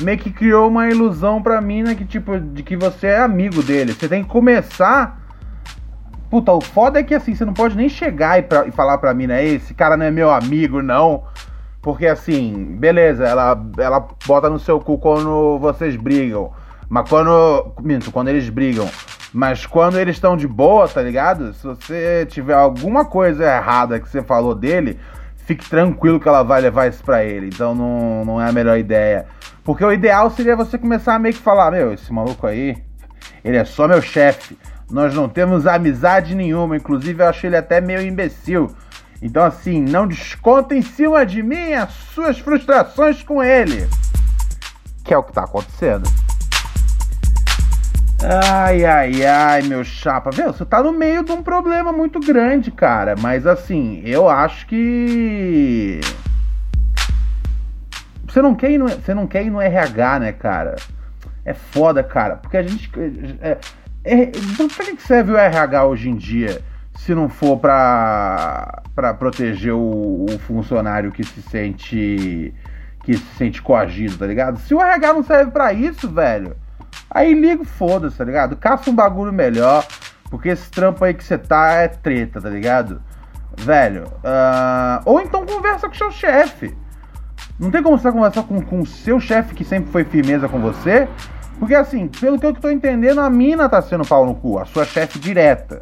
meio 0.00 0.18
que 0.18 0.30
criou 0.30 0.68
uma 0.68 0.88
ilusão 0.88 1.42
pra 1.42 1.60
mim, 1.60 1.82
né? 1.82 1.94
Que 1.94 2.04
tipo, 2.04 2.38
de 2.38 2.62
que 2.62 2.76
você 2.76 3.08
é 3.08 3.20
amigo 3.20 3.62
dele. 3.62 3.92
Você 3.92 4.08
tem 4.08 4.22
que 4.22 4.28
começar. 4.28 5.20
Puta, 6.30 6.52
o 6.52 6.60
foda 6.60 7.00
é 7.00 7.02
que 7.02 7.14
assim, 7.14 7.34
você 7.34 7.44
não 7.44 7.54
pode 7.54 7.76
nem 7.76 7.88
chegar 7.88 8.38
e, 8.38 8.42
pra, 8.42 8.66
e 8.66 8.70
falar 8.70 8.98
pra 8.98 9.14
mim, 9.14 9.26
né? 9.26 9.44
Esse 9.44 9.72
cara 9.74 9.96
não 9.96 10.04
é 10.04 10.10
meu 10.10 10.30
amigo, 10.30 10.82
não. 10.82 11.24
Porque 11.80 12.06
assim, 12.06 12.76
beleza, 12.78 13.26
ela, 13.26 13.58
ela 13.78 14.06
bota 14.26 14.50
no 14.50 14.58
seu 14.58 14.78
cu 14.80 14.98
quando 14.98 15.58
vocês 15.58 15.96
brigam. 15.96 16.52
Mas 16.88 17.08
quando. 17.08 17.72
Minto, 17.80 18.10
quando 18.10 18.28
eles 18.28 18.48
brigam. 18.48 18.88
Mas 19.32 19.66
quando 19.66 19.98
eles 19.98 20.16
estão 20.16 20.36
de 20.36 20.48
boa, 20.48 20.88
tá 20.88 21.02
ligado? 21.02 21.52
Se 21.52 21.66
você 21.66 22.26
tiver 22.28 22.54
alguma 22.54 23.04
coisa 23.04 23.44
errada 23.44 24.00
que 24.00 24.08
você 24.08 24.22
falou 24.22 24.54
dele, 24.54 24.98
fique 25.36 25.68
tranquilo 25.68 26.18
que 26.18 26.28
ela 26.28 26.42
vai 26.42 26.60
levar 26.60 26.88
isso 26.88 27.02
pra 27.02 27.24
ele. 27.24 27.46
Então 27.46 27.74
não, 27.74 28.24
não 28.24 28.40
é 28.40 28.48
a 28.48 28.52
melhor 28.52 28.78
ideia. 28.78 29.26
Porque 29.68 29.84
o 29.84 29.92
ideal 29.92 30.30
seria 30.30 30.56
você 30.56 30.78
começar 30.78 31.14
a 31.14 31.18
meio 31.18 31.34
que 31.34 31.42
falar: 31.42 31.70
Meu, 31.70 31.92
esse 31.92 32.10
maluco 32.10 32.46
aí, 32.46 32.74
ele 33.44 33.58
é 33.58 33.66
só 33.66 33.86
meu 33.86 34.00
chefe. 34.00 34.58
Nós 34.90 35.14
não 35.14 35.28
temos 35.28 35.66
amizade 35.66 36.34
nenhuma. 36.34 36.74
Inclusive, 36.74 37.22
eu 37.22 37.28
acho 37.28 37.46
ele 37.46 37.54
até 37.54 37.78
meio 37.78 38.00
imbecil. 38.00 38.74
Então, 39.20 39.44
assim, 39.44 39.82
não 39.82 40.08
desconta 40.08 40.74
em 40.74 40.80
cima 40.80 41.26
de 41.26 41.42
mim 41.42 41.74
as 41.74 41.92
suas 42.14 42.38
frustrações 42.38 43.22
com 43.22 43.42
ele. 43.42 43.86
Que 45.04 45.12
é 45.12 45.18
o 45.18 45.22
que 45.22 45.34
tá 45.34 45.44
acontecendo. 45.44 46.08
Ai, 48.24 48.86
ai, 48.86 49.26
ai, 49.26 49.62
meu 49.64 49.84
chapa. 49.84 50.30
Viu, 50.30 50.46
você 50.46 50.64
tá 50.64 50.82
no 50.82 50.92
meio 50.92 51.22
de 51.22 51.32
um 51.32 51.42
problema 51.42 51.92
muito 51.92 52.18
grande, 52.20 52.70
cara. 52.70 53.16
Mas, 53.20 53.46
assim, 53.46 54.00
eu 54.06 54.30
acho 54.30 54.66
que 54.66 56.00
Você 58.38 58.42
não 58.42 58.54
quer 58.54 58.70
ir 58.70 58.78
no, 58.78 58.88
você 58.88 59.14
não 59.14 59.26
quer 59.26 59.44
ir 59.44 59.50
no 59.50 59.60
RH, 59.60 60.20
né, 60.20 60.32
cara? 60.32 60.76
É 61.44 61.52
foda, 61.52 62.04
cara. 62.04 62.36
Porque 62.36 62.56
a 62.56 62.62
gente. 62.62 62.88
É, 63.40 63.58
é, 64.04 64.22
então, 64.28 64.68
pra 64.68 64.84
que 64.84 65.02
serve 65.02 65.32
o 65.32 65.36
RH 65.36 65.84
hoje 65.86 66.08
em 66.08 66.14
dia? 66.14 66.62
Se 66.94 67.16
não 67.16 67.28
for 67.28 67.58
pra, 67.58 68.80
pra 68.94 69.12
proteger 69.12 69.74
o, 69.74 70.26
o 70.26 70.38
funcionário 70.46 71.10
que 71.10 71.24
se 71.24 71.42
sente. 71.42 72.54
que 73.02 73.16
se 73.16 73.26
sente 73.36 73.60
coagido, 73.60 74.16
tá 74.16 74.26
ligado? 74.26 74.60
Se 74.60 74.72
o 74.72 74.80
RH 74.80 75.14
não 75.14 75.24
serve 75.24 75.50
para 75.50 75.72
isso, 75.72 76.08
velho. 76.08 76.56
Aí 77.10 77.34
liga 77.34 77.64
foda-se, 77.64 78.18
tá 78.18 78.24
ligado? 78.24 78.54
Caça 78.54 78.88
um 78.88 78.94
bagulho 78.94 79.32
melhor. 79.32 79.84
Porque 80.30 80.50
esse 80.50 80.70
trampo 80.70 81.04
aí 81.04 81.12
que 81.12 81.24
você 81.24 81.36
tá 81.36 81.72
é 81.72 81.88
treta, 81.88 82.40
tá 82.40 82.48
ligado? 82.48 83.02
Velho. 83.56 84.04
Uh, 84.04 85.02
ou 85.04 85.20
então 85.20 85.44
conversa 85.44 85.88
com 85.88 85.94
seu 85.94 86.12
chefe. 86.12 86.72
Não 87.58 87.70
tem 87.70 87.82
como 87.82 87.98
você 87.98 88.12
conversar 88.12 88.44
com 88.44 88.80
o 88.80 88.86
seu 88.86 89.18
chefe 89.18 89.54
que 89.54 89.64
sempre 89.64 89.90
foi 89.90 90.04
firmeza 90.04 90.48
com 90.48 90.60
você. 90.60 91.08
Porque 91.58 91.74
assim, 91.74 92.06
pelo 92.06 92.38
que 92.38 92.46
eu 92.46 92.54
tô 92.54 92.70
entendendo, 92.70 93.20
a 93.20 93.28
mina 93.28 93.68
tá 93.68 93.82
sendo 93.82 94.06
pau 94.06 94.24
no 94.24 94.34
cu, 94.34 94.58
a 94.58 94.64
sua 94.64 94.84
chefe 94.84 95.18
direta. 95.18 95.80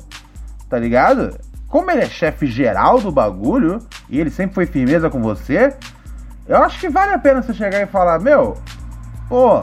Tá 0.71 0.78
ligado? 0.78 1.38
Como 1.68 1.90
ele 1.90 2.02
é 2.02 2.06
chefe 2.06 2.47
geral 2.47 3.00
do 3.00 3.12
bagulho, 3.12 3.80
e 4.09 4.18
ele 4.18 4.30
sempre 4.30 4.54
foi 4.54 4.66
firmeza 4.66 5.11
com 5.11 5.21
você, 5.21 5.75
eu 6.49 6.56
acho 6.59 6.80
que 6.80 6.88
vale 6.88 7.12
a 7.12 7.18
pena 7.18 7.42
você 7.42 7.52
chegar 7.52 7.83
e 7.83 7.87
falar, 7.87 8.21
meu, 8.21 8.56
pô, 9.28 9.61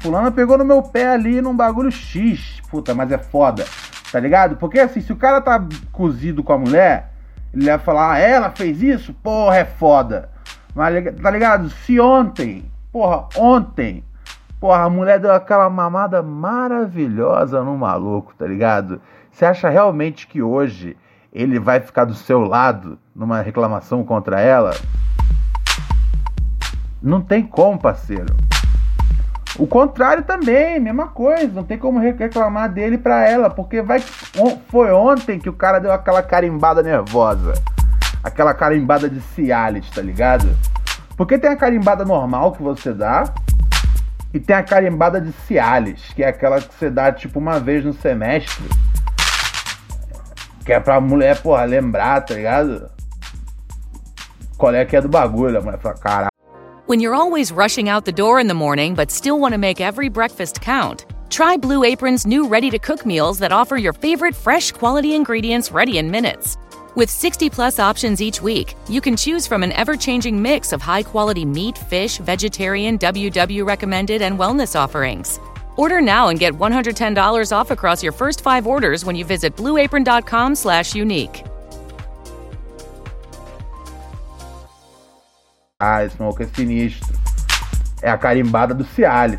fulano 0.00 0.32
pegou 0.32 0.56
no 0.56 0.64
meu 0.64 0.82
pé 0.82 1.08
ali 1.08 1.42
num 1.42 1.54
bagulho 1.54 1.90
X. 1.90 2.62
Puta, 2.70 2.94
mas 2.94 3.12
é 3.12 3.18
foda. 3.18 3.66
Tá 4.10 4.18
ligado? 4.18 4.56
Porque 4.56 4.80
assim, 4.80 5.00
se 5.00 5.12
o 5.12 5.16
cara 5.16 5.40
tá 5.40 5.62
cozido 5.92 6.42
com 6.42 6.52
a 6.52 6.58
mulher, 6.58 7.12
ele 7.52 7.66
vai 7.66 7.78
falar, 7.78 8.12
ah, 8.12 8.18
ela 8.18 8.50
fez 8.50 8.82
isso? 8.82 9.12
Porra, 9.14 9.58
é 9.58 9.64
foda. 9.64 10.30
Tá 10.74 11.30
ligado? 11.30 11.68
Se 11.70 11.98
ontem, 11.98 12.64
porra, 12.92 13.28
ontem, 13.36 14.04
porra, 14.60 14.84
a 14.84 14.90
mulher 14.90 15.18
deu 15.18 15.32
aquela 15.32 15.68
mamada 15.68 16.22
maravilhosa 16.22 17.62
no 17.62 17.76
maluco, 17.76 18.34
tá 18.36 18.46
ligado? 18.46 19.00
Você 19.30 19.44
acha 19.44 19.68
realmente 19.68 20.26
que 20.26 20.42
hoje 20.42 20.96
ele 21.32 21.58
vai 21.58 21.80
ficar 21.80 22.04
do 22.04 22.14
seu 22.14 22.40
lado 22.40 22.98
numa 23.14 23.40
reclamação 23.40 24.04
contra 24.04 24.40
ela? 24.40 24.72
Não 27.02 27.20
tem 27.20 27.42
como, 27.42 27.78
parceiro. 27.78 28.36
O 29.58 29.66
contrário 29.66 30.22
também, 30.22 30.78
mesma 30.78 31.08
coisa, 31.08 31.52
não 31.52 31.64
tem 31.64 31.76
como 31.76 31.98
reclamar 31.98 32.70
dele 32.70 32.96
pra 32.96 33.28
ela, 33.28 33.50
porque 33.50 33.82
vai 33.82 34.00
foi 34.00 34.92
ontem 34.92 35.38
que 35.38 35.48
o 35.48 35.52
cara 35.52 35.78
deu 35.78 35.92
aquela 35.92 36.22
carimbada 36.22 36.82
nervosa. 36.82 37.54
Aquela 38.22 38.52
carimbada 38.54 39.08
de 39.08 39.20
Cialis, 39.20 39.88
tá 39.90 40.02
ligado? 40.02 40.56
Porque 41.16 41.38
tem 41.38 41.50
a 41.50 41.56
carimbada 41.56 42.04
normal 42.04 42.52
que 42.52 42.62
você 42.62 42.92
dá 42.92 43.32
e 44.32 44.38
tem 44.38 44.54
a 44.54 44.62
carimbada 44.62 45.20
de 45.20 45.32
Cialis, 45.32 46.00
que 46.14 46.22
é 46.22 46.28
aquela 46.28 46.60
que 46.60 46.74
você 46.74 46.88
dá 46.88 47.10
tipo 47.10 47.38
uma 47.38 47.58
vez 47.58 47.84
no 47.84 47.92
semestre. 47.92 48.64
Que 50.64 50.72
é 50.72 50.80
pra 50.80 51.00
mulher, 51.00 51.40
porra, 51.42 51.64
lembrar, 51.64 52.20
tá 52.20 52.34
ligado? 52.34 52.90
Qual 54.56 54.74
é 54.74 54.84
que 54.84 54.94
é 54.94 55.00
do 55.00 55.08
bagulho? 55.08 55.58
A 55.58 55.60
mulher 55.60 55.78
fala, 55.78 55.94
caralho. 55.96 56.30
When 56.86 57.00
you're 57.00 57.14
always 57.14 57.52
rushing 57.52 57.88
out 57.88 58.04
the 58.04 58.12
door 58.12 58.40
in 58.40 58.46
the 58.46 58.54
morning 58.54 58.94
but 58.94 59.10
still 59.10 59.38
want 59.38 59.52
to 59.52 59.58
make 59.58 59.80
every 59.80 60.08
breakfast 60.08 60.60
count, 60.60 61.06
try 61.28 61.56
Blue 61.56 61.84
Apron's 61.84 62.26
new 62.26 62.46
ready 62.46 62.68
to 62.70 62.78
cook 62.78 63.06
meals 63.06 63.38
that 63.38 63.52
offer 63.52 63.76
your 63.76 63.92
favorite 63.92 64.34
fresh 64.34 64.72
quality 64.72 65.14
ingredients 65.14 65.70
ready 65.72 65.98
in 65.98 66.10
minutes. 66.10 66.56
With 66.96 67.08
60 67.08 67.50
plus 67.50 67.78
options 67.78 68.20
each 68.20 68.42
week, 68.42 68.74
you 68.88 69.00
can 69.00 69.16
choose 69.16 69.46
from 69.46 69.62
an 69.62 69.70
ever 69.72 69.96
changing 69.96 70.42
mix 70.42 70.72
of 70.72 70.82
high 70.82 71.04
quality 71.04 71.44
meat, 71.44 71.78
fish, 71.78 72.18
vegetarian, 72.18 72.98
WW 72.98 73.64
recommended, 73.64 74.22
and 74.22 74.36
wellness 74.36 74.74
offerings. 74.74 75.38
Order 75.76 76.00
now 76.00 76.30
and 76.30 76.40
get 76.40 76.52
$110 76.52 77.52
off 77.52 77.70
across 77.70 78.02
your 78.02 78.12
first 78.12 78.42
five 78.42 78.66
orders 78.66 79.04
when 79.04 79.14
you 79.14 79.24
visit 79.24 79.54
blueapron.com 79.54 80.56
slash 80.56 80.94
unique. 80.94 81.44
Ah, 85.78 86.02
esse 86.02 86.18
maluco 86.18 86.44
sinistro. 86.44 87.14
É 88.02 88.10
a 88.10 88.18
carimbada 88.18 88.74
do 88.74 88.84
Cialis. 88.84 89.38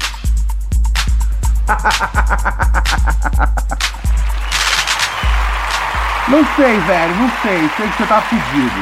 Não 6.31 6.45
sei, 6.55 6.79
velho, 6.79 7.15
não 7.15 7.29
sei. 7.41 7.69
Sei 7.75 7.87
que 7.87 7.97
você 7.97 8.05
tá 8.07 8.21
fudido. 8.21 8.81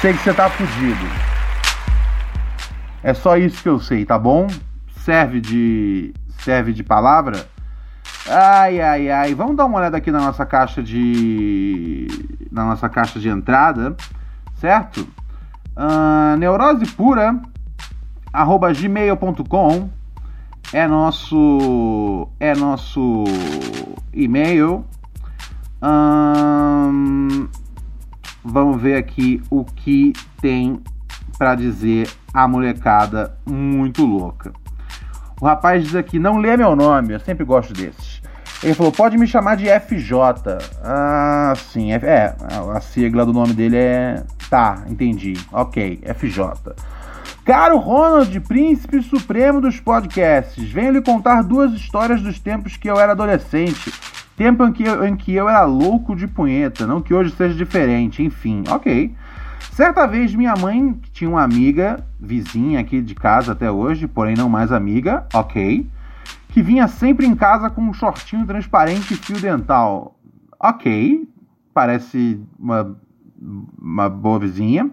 Sei 0.00 0.12
que 0.12 0.18
você 0.18 0.34
tá 0.34 0.50
fudido. 0.50 1.06
É 3.02 3.14
só 3.14 3.36
isso 3.36 3.62
que 3.62 3.68
eu 3.68 3.78
sei, 3.78 4.04
tá 4.04 4.18
bom? 4.18 4.48
Serve 5.04 5.40
de 5.40 6.14
serve 6.38 6.72
de 6.72 6.82
palavra? 6.82 7.46
Ai, 8.26 8.80
ai, 8.80 9.10
ai. 9.10 9.34
Vamos 9.34 9.56
dar 9.56 9.66
uma 9.66 9.78
olhada 9.78 9.98
aqui 9.98 10.10
na 10.10 10.20
nossa 10.20 10.46
caixa 10.46 10.82
de 10.82 12.08
na 12.50 12.64
nossa 12.64 12.88
caixa 12.88 13.20
de 13.20 13.28
entrada 13.28 13.94
certo? 14.64 15.06
Uh, 15.76 16.36
neurose 16.38 16.86
pura 16.86 17.38
arroba 18.32 18.72
gmail.com 18.72 19.90
é 20.74 20.88
nosso 20.88 22.28
é 22.40 22.52
nosso 22.54 23.24
e-mail. 24.12 24.84
Um, 25.80 27.48
vamos 28.44 28.82
ver 28.82 28.96
aqui 28.96 29.40
o 29.48 29.64
que 29.64 30.12
tem 30.42 30.82
para 31.38 31.54
dizer 31.54 32.10
a 32.32 32.48
molecada 32.48 33.38
muito 33.46 34.04
louca. 34.04 34.52
O 35.40 35.46
rapaz 35.46 35.84
diz 35.84 35.94
aqui: 35.94 36.18
não 36.18 36.38
lê 36.38 36.56
meu 36.56 36.74
nome, 36.74 37.14
eu 37.14 37.20
sempre 37.20 37.44
gosto 37.44 37.72
desses. 37.72 38.20
Ele 38.60 38.74
falou: 38.74 38.90
pode 38.90 39.16
me 39.16 39.28
chamar 39.28 39.56
de 39.56 39.66
FJ. 39.68 40.58
Ah, 40.82 41.52
sim, 41.56 41.92
é, 41.92 41.96
é 42.02 42.34
a 42.74 42.80
sigla 42.80 43.24
do 43.24 43.32
nome 43.32 43.52
dele 43.52 43.76
é 43.76 44.24
Tá, 44.50 44.84
entendi. 44.88 45.34
Ok, 45.52 46.00
FJ. 46.16 46.74
Caro 47.44 47.76
Ronald, 47.76 48.40
príncipe 48.40 49.02
supremo 49.02 49.60
dos 49.60 49.78
podcasts, 49.78 50.66
venho 50.70 50.92
lhe 50.92 51.02
contar 51.02 51.42
duas 51.42 51.74
histórias 51.74 52.22
dos 52.22 52.40
tempos 52.40 52.78
que 52.78 52.88
eu 52.88 52.98
era 52.98 53.12
adolescente. 53.12 53.92
Tempo 54.34 54.64
em 54.64 54.72
que, 54.72 54.82
eu, 54.82 55.04
em 55.04 55.14
que 55.14 55.34
eu 55.34 55.46
era 55.46 55.62
louco 55.66 56.16
de 56.16 56.26
punheta, 56.26 56.86
não 56.86 57.02
que 57.02 57.12
hoje 57.12 57.32
seja 57.32 57.54
diferente, 57.54 58.22
enfim, 58.22 58.64
ok. 58.70 59.14
Certa 59.72 60.06
vez 60.06 60.34
minha 60.34 60.54
mãe 60.56 60.98
tinha 61.12 61.28
uma 61.28 61.42
amiga, 61.42 62.02
vizinha 62.18 62.80
aqui 62.80 63.02
de 63.02 63.14
casa 63.14 63.52
até 63.52 63.70
hoje, 63.70 64.08
porém 64.08 64.34
não 64.34 64.48
mais 64.48 64.72
amiga, 64.72 65.26
ok, 65.34 65.86
que 66.48 66.62
vinha 66.62 66.88
sempre 66.88 67.26
em 67.26 67.36
casa 67.36 67.68
com 67.68 67.82
um 67.82 67.92
shortinho 67.92 68.46
transparente 68.46 69.12
e 69.12 69.16
fio 69.18 69.38
dental. 69.38 70.18
Ok, 70.58 71.28
parece 71.74 72.40
uma 72.58 72.96
uma 73.78 74.08
boa 74.08 74.38
vizinha. 74.38 74.90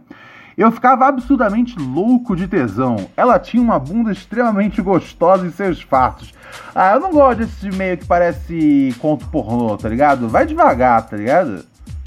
Eu 0.61 0.71
ficava 0.71 1.07
absurdamente 1.07 1.75
louco 1.79 2.35
de 2.35 2.47
tesão. 2.47 3.09
Ela 3.17 3.39
tinha 3.39 3.63
uma 3.63 3.79
bunda 3.79 4.11
extremamente 4.11 4.79
gostosa 4.79 5.47
em 5.47 5.49
seus 5.49 5.81
fatos. 5.81 6.31
Ah, 6.75 6.93
eu 6.93 6.99
não 6.99 7.11
gosto 7.11 7.39
desse 7.39 7.71
meio 7.75 7.97
que 7.97 8.05
parece 8.05 8.95
conto 8.99 9.27
pornô, 9.29 9.75
tá 9.75 9.89
ligado? 9.89 10.29
Vai 10.29 10.45
devagar, 10.45 11.01
tá 11.09 11.17
ligado? 11.17 11.65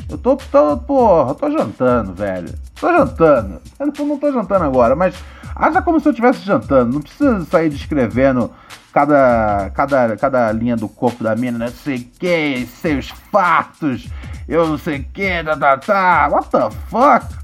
Eu 0.09 0.17
tô, 0.17 0.37
tô 0.37 0.77
porra, 0.77 1.33
eu 1.33 1.35
tô 1.35 1.51
jantando, 1.51 2.15
velho. 2.15 2.55
Tô 2.81 2.93
jantando. 2.93 3.61
Eu 3.77 3.87
não, 3.87 4.07
não 4.07 4.19
tô 4.19 4.33
jantando 4.33 4.65
agora, 4.65 4.95
mas 4.95 5.17
haja 5.57 5.83
como 5.83 5.99
se 5.99 6.07
eu 6.07 6.13
estivesse 6.13 6.47
jantando. 6.47 6.95
Não 6.95 7.01
precisa 7.01 7.45
sair 7.47 7.69
descrevendo 7.69 8.53
cada, 8.93 9.69
cada, 9.75 10.17
cada 10.17 10.53
linha 10.53 10.77
do 10.77 10.89
corpo 10.89 11.25
da 11.25 11.35
mina, 11.35 11.59
não 11.59 11.69
sei 11.69 11.97
o 11.97 12.05
que, 12.21 12.67
seus 12.67 13.09
fatos 13.33 14.09
eu 14.47 14.69
não 14.69 14.79
sei 14.79 14.99
o 14.99 15.05
que, 15.05 15.43
tá, 15.43 15.57
tá, 15.57 15.77
tá. 15.79 16.29
What 16.31 16.51
the 16.51 16.71
fuck? 16.89 17.44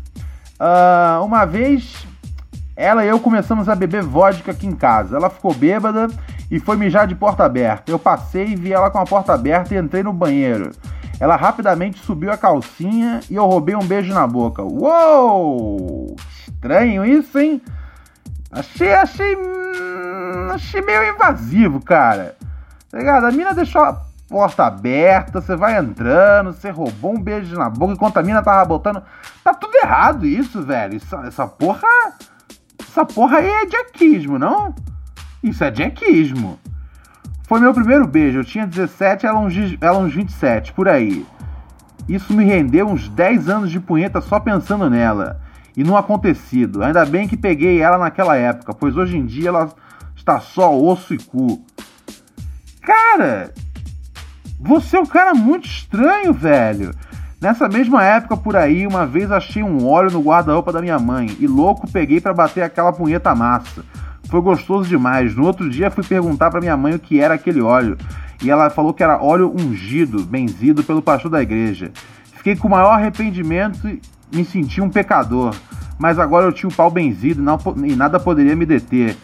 Uh, 0.61 1.25
uma 1.25 1.46
vez, 1.46 2.07
ela 2.77 3.03
e 3.03 3.09
eu 3.09 3.18
começamos 3.18 3.66
a 3.66 3.75
beber 3.75 4.03
vodka 4.03 4.53
aqui 4.53 4.66
em 4.66 4.75
casa. 4.75 5.16
Ela 5.16 5.31
ficou 5.31 5.55
bêbada 5.55 6.09
e 6.51 6.61
foi 6.61 6.77
mijar 6.77 7.07
de 7.07 7.14
porta 7.14 7.44
aberta. 7.44 7.90
Eu 7.90 7.99
passei 7.99 8.49
e 8.49 8.57
vi 8.57 8.70
ela 8.70 8.90
com 8.90 8.99
a 8.99 9.07
porta 9.07 9.33
aberta 9.33 9.75
e 9.75 9.79
entrei 9.79 10.03
no 10.03 10.12
banheiro. 10.12 10.70
Ela 11.18 11.37
rapidamente 11.37 11.99
subiu 12.05 12.31
a 12.31 12.37
calcinha 12.37 13.20
e 13.31 13.37
eu 13.37 13.46
roubei 13.46 13.75
um 13.75 13.85
beijo 13.85 14.12
na 14.12 14.27
boca. 14.27 14.62
Uou! 14.62 16.14
Estranho 16.46 17.07
isso, 17.07 17.38
hein? 17.38 17.62
Achei, 18.51 18.92
achei. 18.92 19.37
Hum, 19.37 20.49
achei 20.51 20.83
meio 20.83 21.14
invasivo, 21.14 21.81
cara. 21.83 22.37
Tá 22.90 22.99
ligado? 22.99 23.25
A 23.25 23.31
mina 23.31 23.55
deixou 23.55 23.83
porta 24.31 24.64
aberta, 24.64 25.40
você 25.40 25.57
vai 25.57 25.77
entrando, 25.77 26.53
você 26.53 26.71
roubou 26.71 27.16
um 27.16 27.21
beijo 27.21 27.57
na 27.57 27.69
boca 27.69 27.93
enquanto 27.93 28.16
a 28.16 28.23
mina 28.23 28.40
tava 28.40 28.64
botando. 28.64 29.03
Tá 29.43 29.53
tudo 29.53 29.75
errado 29.83 30.25
isso, 30.25 30.62
velho. 30.62 30.95
Isso, 30.95 31.16
essa 31.16 31.49
porra. 31.49 31.88
Essa 32.81 33.05
porra 33.05 33.38
aí 33.38 33.49
é 33.49 33.66
jackismo, 33.66 34.38
não? 34.38 34.73
Isso 35.43 35.64
é 35.64 35.75
jackismo. 35.75 36.59
Foi 37.43 37.59
meu 37.59 37.75
primeiro 37.75 38.07
beijo, 38.07 38.38
eu 38.38 38.45
tinha 38.45 38.64
17, 38.66 39.27
ela 39.27 39.40
uns, 39.40 39.55
ela 39.81 39.99
uns 39.99 40.14
27, 40.14 40.73
por 40.73 40.88
aí. 40.88 41.27
Isso 42.09 42.33
me 42.33 42.45
rendeu 42.45 42.87
uns 42.87 43.09
10 43.09 43.49
anos 43.49 43.71
de 43.71 43.81
punheta 43.81 44.21
só 44.21 44.38
pensando 44.38 44.88
nela. 44.88 45.40
e 45.77 45.83
no 45.83 45.97
acontecido. 45.97 46.83
Ainda 46.83 47.05
bem 47.05 47.27
que 47.27 47.37
peguei 47.37 47.81
ela 47.81 47.99
naquela 47.99 48.37
época, 48.37 48.75
pois 48.75 48.97
hoje 48.97 49.16
em 49.16 49.27
dia 49.27 49.49
ela 49.49 49.73
está 50.16 50.38
só 50.40 50.77
osso 50.77 51.14
e 51.14 51.19
cu. 51.19 51.64
Cara, 52.83 53.53
você 54.62 54.99
é 54.99 55.01
um 55.01 55.07
cara 55.07 55.33
muito 55.33 55.66
estranho, 55.66 56.35
velho. 56.35 56.92
Nessa 57.40 57.66
mesma 57.66 58.05
época 58.05 58.37
por 58.37 58.55
aí, 58.55 58.87
uma 58.87 59.07
vez 59.07 59.33
achei 59.33 59.62
um 59.62 59.87
óleo 59.87 60.11
no 60.11 60.20
guarda-roupa 60.20 60.70
da 60.70 60.83
minha 60.83 60.99
mãe 60.99 61.35
e 61.40 61.46
louco 61.46 61.90
peguei 61.90 62.20
para 62.20 62.35
bater 62.35 62.62
aquela 62.62 62.92
punheta 62.92 63.35
massa. 63.35 63.83
Foi 64.29 64.42
gostoso 64.42 64.87
demais. 64.87 65.35
No 65.35 65.46
outro 65.46 65.70
dia 65.70 65.90
fui 65.90 66.05
perguntar 66.05 66.51
para 66.51 66.61
minha 66.61 66.77
mãe 66.77 66.94
o 66.94 66.99
que 66.99 67.18
era 67.18 67.35
aquele 67.35 67.62
óleo 67.62 67.96
e 68.42 68.51
ela 68.51 68.68
falou 68.68 68.92
que 68.92 69.03
era 69.03 69.23
óleo 69.23 69.51
ungido, 69.51 70.23
benzido 70.23 70.85
pelo 70.85 71.01
pastor 71.01 71.31
da 71.31 71.40
igreja. 71.40 71.90
Fiquei 72.35 72.55
com 72.55 72.68
o 72.68 72.70
maior 72.70 72.92
arrependimento 72.92 73.88
e 73.88 74.01
me 74.31 74.44
senti 74.44 74.83
um 74.83 74.90
pecador. 74.90 75.55
Mas 75.99 76.18
agora 76.18 76.44
eu 76.44 76.53
tinha 76.53 76.68
o 76.68 76.75
pau 76.75 76.90
benzido 76.90 77.42
e 77.87 77.96
nada 77.96 78.20
poderia 78.20 78.55
me 78.55 78.66
deter. 78.66 79.16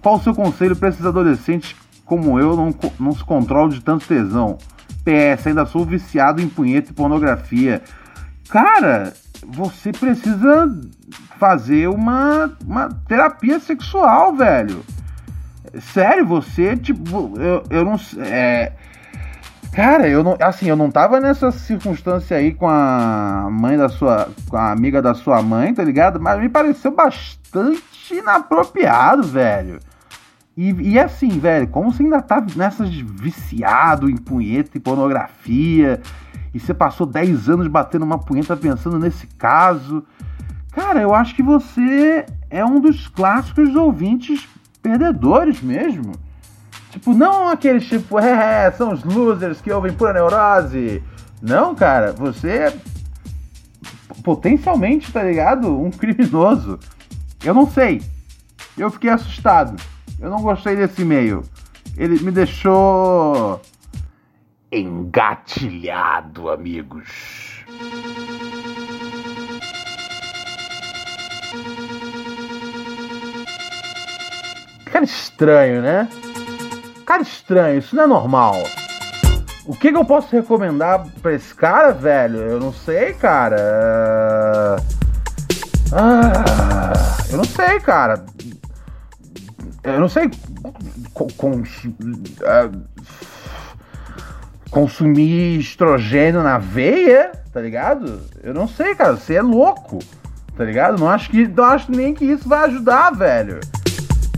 Qual 0.00 0.16
o 0.16 0.20
seu 0.20 0.32
conselho 0.32 0.76
para 0.76 0.88
esses 0.88 1.04
adolescentes 1.04 1.74
como 2.08 2.40
eu 2.40 2.56
não, 2.56 2.74
não 2.98 3.12
se 3.12 3.22
controlam 3.22 3.68
de 3.68 3.82
tanto 3.82 4.08
tesão? 4.08 4.56
PS, 5.04 5.46
ainda 5.46 5.66
sou 5.66 5.84
viciado 5.84 6.40
em 6.40 6.48
punheta 6.48 6.90
e 6.90 6.94
pornografia. 6.94 7.82
Cara, 8.48 9.12
você 9.46 9.92
precisa 9.92 10.74
fazer 11.38 11.86
uma, 11.88 12.50
uma 12.66 12.88
terapia 13.06 13.60
sexual, 13.60 14.34
velho. 14.34 14.82
Sério, 15.80 16.26
você, 16.26 16.76
tipo, 16.76 17.34
eu, 17.38 17.62
eu 17.68 17.84
não. 17.84 18.00
É, 18.24 18.72
cara, 19.72 20.08
eu 20.08 20.24
não. 20.24 20.34
Assim, 20.40 20.66
eu 20.66 20.76
não 20.76 20.90
tava 20.90 21.20
nessa 21.20 21.50
circunstância 21.50 22.38
aí 22.38 22.54
com 22.54 22.66
a 22.66 23.48
mãe 23.50 23.76
da 23.76 23.90
sua. 23.90 24.30
com 24.48 24.56
a 24.56 24.72
amiga 24.72 25.02
da 25.02 25.12
sua 25.12 25.42
mãe, 25.42 25.74
tá 25.74 25.84
ligado? 25.84 26.18
Mas 26.18 26.40
me 26.40 26.48
pareceu 26.48 26.90
bastante 26.90 28.14
inapropriado, 28.14 29.24
velho. 29.24 29.78
E, 30.58 30.72
e 30.72 30.98
assim, 30.98 31.38
velho, 31.38 31.68
como 31.68 31.92
você 31.92 32.02
ainda 32.02 32.20
tá 32.20 32.44
nessas 32.56 32.92
viciado 32.92 34.10
em 34.10 34.16
punheta 34.16 34.76
e 34.76 34.80
pornografia, 34.80 36.00
e 36.52 36.58
você 36.58 36.74
passou 36.74 37.06
10 37.06 37.48
anos 37.48 37.68
batendo 37.68 38.04
uma 38.04 38.18
punheta 38.18 38.56
pensando 38.56 38.98
nesse 38.98 39.28
caso. 39.28 40.02
Cara, 40.72 41.00
eu 41.00 41.14
acho 41.14 41.36
que 41.36 41.44
você 41.44 42.26
é 42.50 42.64
um 42.64 42.80
dos 42.80 43.06
clássicos 43.06 43.76
ouvintes 43.76 44.48
perdedores 44.82 45.62
mesmo. 45.62 46.10
Tipo, 46.90 47.14
não 47.14 47.48
aqueles 47.48 47.86
tipo, 47.86 48.18
é, 48.18 48.66
é, 48.66 48.70
são 48.72 48.92
os 48.92 49.04
losers 49.04 49.60
que 49.60 49.70
ouvem 49.70 49.92
pura 49.92 50.12
neurose. 50.12 51.00
Não, 51.40 51.72
cara, 51.72 52.12
você 52.12 52.48
é 52.48 52.76
potencialmente, 54.24 55.12
tá 55.12 55.22
ligado? 55.22 55.80
Um 55.80 55.92
criminoso. 55.92 56.80
Eu 57.44 57.54
não 57.54 57.70
sei. 57.70 58.02
Eu 58.76 58.90
fiquei 58.90 59.10
assustado. 59.10 59.76
Eu 60.20 60.30
não 60.30 60.42
gostei 60.42 60.74
desse 60.74 61.02
e-mail. 61.02 61.44
Ele 61.96 62.20
me 62.20 62.32
deixou 62.32 63.60
engatilhado, 64.70 66.50
amigos. 66.50 67.64
Cara 74.86 75.04
estranho, 75.04 75.82
né? 75.82 76.08
Cara 77.06 77.22
estranho, 77.22 77.78
isso 77.78 77.94
não 77.94 78.02
é 78.02 78.06
normal. 78.08 78.56
O 79.64 79.74
que, 79.74 79.92
que 79.92 79.96
eu 79.96 80.04
posso 80.04 80.34
recomendar 80.34 81.06
pra 81.22 81.32
esse 81.32 81.54
cara, 81.54 81.92
velho? 81.92 82.38
Eu 82.38 82.58
não 82.58 82.72
sei, 82.72 83.12
cara. 83.14 84.82
Ah, 85.92 86.92
eu 87.30 87.36
não 87.36 87.44
sei, 87.44 87.78
cara 87.78 88.24
eu 89.82 90.00
não 90.00 90.08
sei 90.08 90.30
é, 92.42 92.70
consumir 94.70 95.58
estrogênio 95.58 96.42
na 96.42 96.58
veia, 96.58 97.32
tá 97.52 97.60
ligado? 97.60 98.20
Eu 98.42 98.52
não 98.52 98.68
sei, 98.68 98.94
cara, 98.94 99.16
você 99.16 99.34
é 99.34 99.42
louco, 99.42 99.98
tá 100.56 100.64
ligado? 100.64 100.98
Não 100.98 101.08
acho 101.08 101.30
que 101.30 101.46
não 101.46 101.64
acho 101.64 101.90
nem 101.90 102.12
que 102.12 102.24
isso 102.24 102.48
vai 102.48 102.66
ajudar, 102.66 103.10
velho. 103.10 103.60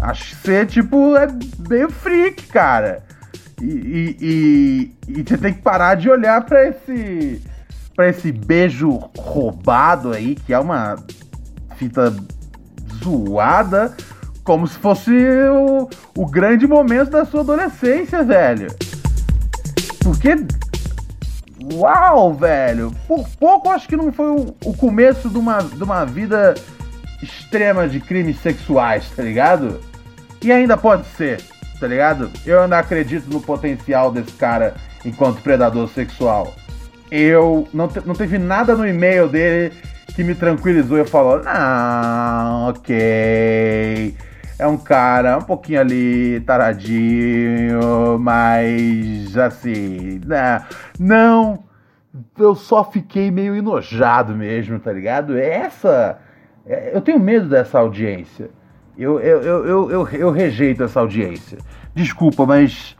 Acho 0.01 0.31
que 0.31 0.37
você 0.37 0.67
tipo 0.67 1.17
é 1.17 1.27
meio 1.69 1.91
freak, 1.91 2.47
cara. 2.47 3.03
E, 3.61 3.67
e, 3.67 4.17
e, 5.09 5.19
e 5.21 5.23
você 5.23 5.37
tem 5.37 5.53
que 5.53 5.61
parar 5.61 5.95
de 5.95 6.09
olhar 6.09 6.43
para 6.45 6.69
esse 6.69 7.43
para 7.95 8.09
esse 8.09 8.33
beijo 8.33 8.99
roubado 9.19 10.13
aí, 10.13 10.35
que 10.35 10.55
é 10.55 10.59
uma 10.59 10.97
fita 11.77 12.15
zoada 13.03 13.95
como 14.45 14.67
se 14.67 14.79
fosse 14.79 15.11
o, 15.13 15.89
o 16.17 16.27
grande 16.27 16.67
momento 16.67 17.11
da 17.11 17.25
sua 17.25 17.41
adolescência, 17.41 18.23
velho. 18.23 18.69
Porque. 20.03 20.37
Uau, 21.75 22.35
velho! 22.35 22.93
Por 23.07 23.29
pouco 23.39 23.69
acho 23.69 23.87
que 23.87 23.97
não 23.97 24.11
foi 24.11 24.31
o, 24.31 24.55
o 24.65 24.77
começo 24.77 25.29
de 25.29 25.39
uma, 25.39 25.59
de 25.59 25.83
uma 25.83 26.05
vida 26.05 26.55
extrema 27.23 27.87
de 27.87 28.01
crimes 28.01 28.41
sexuais, 28.41 29.09
tá 29.15 29.23
ligado? 29.23 29.81
E 30.43 30.51
ainda 30.51 30.77
pode 30.77 31.07
ser, 31.17 31.43
tá 31.79 31.87
ligado? 31.87 32.31
Eu 32.47 32.63
ainda 32.63 32.79
acredito 32.79 33.31
no 33.31 33.41
potencial 33.43 34.11
desse 34.11 34.33
cara 34.33 34.75
enquanto 35.05 35.43
predador 35.43 35.87
sexual. 35.91 36.55
Eu 37.11 37.69
não, 37.75 37.89
te, 37.89 38.01
não 38.07 38.15
teve 38.15 38.39
nada 38.39 38.75
no 38.75 38.89
e-mail 38.89 39.29
dele 39.29 39.75
que 40.15 40.25
me 40.25 40.35
tranquilizou. 40.35 40.97
Eu 40.97 41.05
falo, 41.05 41.43
não, 41.43 42.71
ok 42.71 44.17
é 44.61 44.67
um 44.67 44.77
cara 44.77 45.39
um 45.39 45.43
pouquinho 45.43 45.81
ali 45.81 46.41
taradinho, 46.41 48.19
mas 48.19 49.37
assim, 49.37 50.21
né? 50.27 50.63
Não, 50.99 51.65
eu 52.39 52.55
só 52.55 52.85
fiquei 52.85 53.31
meio 53.31 53.57
enojado 53.57 54.35
mesmo, 54.35 54.79
tá 54.79 54.93
ligado? 54.93 55.37
Essa. 55.39 56.19
É, 56.67 56.95
eu 56.95 57.01
tenho 57.01 57.19
medo 57.19 57.49
dessa 57.49 57.79
audiência. 57.79 58.51
Eu, 58.99 59.19
eu, 59.19 59.43
eu, 59.43 59.67
eu, 59.67 59.91
eu, 59.91 60.09
eu 60.09 60.31
rejeito 60.31 60.83
essa 60.83 61.01
audiência. 61.01 61.59
Desculpa, 61.95 62.45
mas. 62.45 62.97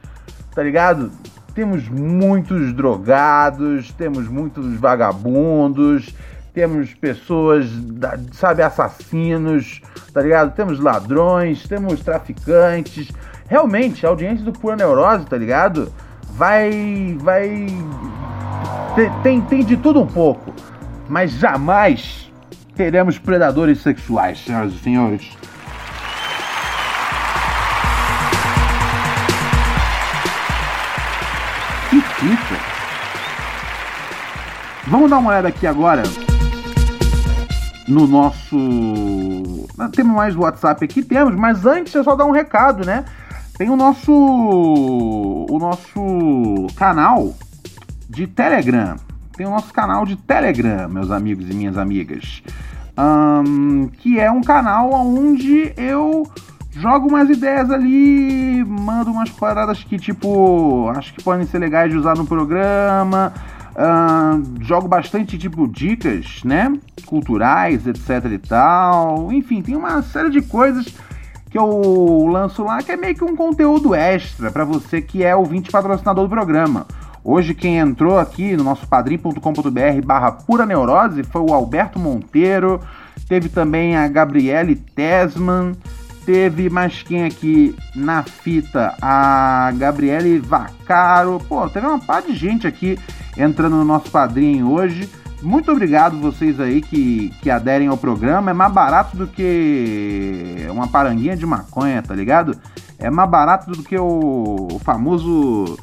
Tá 0.55 0.63
ligado? 0.63 1.13
Temos 1.55 1.89
muitos 1.89 2.73
drogados, 2.73 3.93
temos 3.93 4.29
muitos 4.29 4.75
vagabundos, 4.77 6.15
temos 6.53 6.93
pessoas, 6.95 7.67
sabe, 8.33 8.63
assassinos, 8.63 9.81
tá 10.13 10.21
ligado? 10.21 10.55
Temos 10.55 10.81
ladrões, 10.81 11.67
temos 11.67 12.01
traficantes. 12.01 13.09
Realmente, 13.49 14.05
a 14.05 14.09
audiência 14.09 14.45
do 14.45 14.53
Pura 14.53 14.77
Neurose, 14.77 15.27
tá 15.27 15.37
ligado? 15.37 15.93
Vai. 16.33 17.17
Vai. 17.21 17.67
Tem, 19.23 19.41
tem 19.43 19.65
de 19.65 19.77
tudo 19.77 20.01
um 20.01 20.07
pouco. 20.07 20.53
Mas 21.09 21.33
jamais 21.33 22.31
teremos 22.77 23.19
predadores 23.19 23.81
sexuais, 23.81 24.45
senhoras 24.45 24.73
e 24.73 24.79
senhores. 24.79 25.37
Que 31.91 32.01
fita! 32.01 32.71
Vamos 34.87 35.11
dar 35.11 35.19
uma 35.19 35.31
olhada 35.31 35.49
aqui 35.49 35.67
agora 35.67 36.03
no 37.91 38.07
nosso. 38.07 38.57
Temos 39.95 40.15
mais 40.15 40.37
WhatsApp 40.37 40.85
aqui? 40.85 41.03
Temos, 41.03 41.35
mas 41.35 41.67
antes 41.67 41.95
é 41.95 42.03
só 42.03 42.15
dar 42.15 42.25
um 42.25 42.31
recado, 42.31 42.87
né? 42.87 43.05
Tem 43.59 43.69
o 43.69 43.77
nosso. 43.77 44.13
O 44.13 45.59
nosso 45.59 46.67
canal 46.77 47.35
de 48.09 48.27
Telegram. 48.27 48.97
Tem 49.37 49.47
o 49.47 49.51
nosso 49.51 49.73
canal 49.73 50.07
de 50.07 50.17
Telegram, 50.17 50.89
meus 50.89 51.11
amigos 51.11 51.49
e 51.51 51.55
minhas 51.55 51.77
amigas. 51.77 52.43
Um, 52.97 53.89
que 53.89 54.21
é 54.21 54.31
um 54.31 54.43
canal 54.43 54.93
onde 54.93 55.73
eu 55.77 56.31
jogo 56.73 57.09
umas 57.09 57.29
ideias 57.29 57.71
ali, 57.71 58.65
mando 58.65 59.11
umas 59.11 59.31
paradas 59.31 59.83
que, 59.83 59.99
tipo, 59.99 60.91
acho 60.97 61.13
que 61.15 61.23
podem 61.23 61.47
ser 61.47 61.59
legais 61.59 61.91
de 61.91 61.99
usar 61.99 62.17
no 62.17 62.27
programa. 62.27 63.33
Uh, 63.71 64.63
jogo 64.63 64.89
bastante 64.89 65.39
tipo 65.39 65.67
dicas, 65.67 66.43
né? 66.45 66.73
Culturais, 67.07 67.87
etc 67.87 68.33
e 68.33 68.39
tal. 68.39 69.33
Enfim, 69.33 69.63
tem 69.63 69.77
uma 69.77 70.03
série 70.03 70.31
de 70.31 70.43
coisas 70.43 70.87
que 71.51 71.59
eu 71.59 72.27
lanço 72.31 72.63
lá 72.63 72.83
que 72.83 72.93
é 72.93 72.97
meio 72.97 73.15
que 73.15 73.25
um 73.25 73.35
conteúdo 73.35 73.95
extra 73.95 74.51
para 74.51 74.65
você 74.65 75.03
que 75.03 75.25
é 75.25 75.35
ouvinte 75.35 75.71
patrocinador 75.71 76.25
do 76.25 76.31
programa. 76.31 76.87
Hoje 77.23 77.55
quem 77.55 77.79
entrou 77.79 78.19
aqui 78.19 78.57
no 78.57 78.65
nosso 78.65 78.87
padrim.com.br 78.87 80.05
barra 80.05 80.33
pura 80.33 80.65
neurose 80.65 81.23
foi 81.25 81.43
o 81.43 81.53
Alberto 81.53 81.99
Monteiro, 81.99 82.81
teve 83.29 83.49
também 83.49 83.97
a 83.97 84.09
Gabriele 84.09 84.75
Tesman, 84.75 85.73
teve 86.31 86.71
mais 86.71 87.03
quem 87.03 87.25
aqui 87.25 87.75
na 87.93 88.23
fita? 88.23 88.95
A 89.03 89.73
Gabriele 89.77 90.39
Vacaro. 90.39 91.41
Pô, 91.49 91.69
teve 91.69 91.85
uma 91.85 91.99
par 91.99 92.23
de 92.23 92.33
gente 92.37 92.69
aqui 92.69 92.97
entrando 93.37 93.75
no 93.75 93.85
nosso 93.85 94.13
padrinho 94.13 94.71
hoje. 94.71 95.11
Muito 95.43 95.73
obrigado 95.73 96.21
vocês 96.21 96.61
aí 96.61 96.83
que, 96.83 97.31
que 97.43 97.51
aderem 97.51 97.89
ao 97.89 97.97
programa. 97.97 98.53
É 98.53 98.55
mais 98.55 98.73
barato 98.73 99.17
do 99.17 99.27
que 99.27 100.69
uma 100.71 100.87
paranguinha 100.87 101.37
de 101.37 101.45
maconha, 101.45 102.01
tá 102.01 102.15
ligado? 102.15 102.57
É 102.97 103.11
mais 103.11 103.29
barato 103.29 103.69
do 103.69 103.83
que 103.83 103.99
o, 103.99 104.69
o 104.71 104.79
famoso 104.79 105.77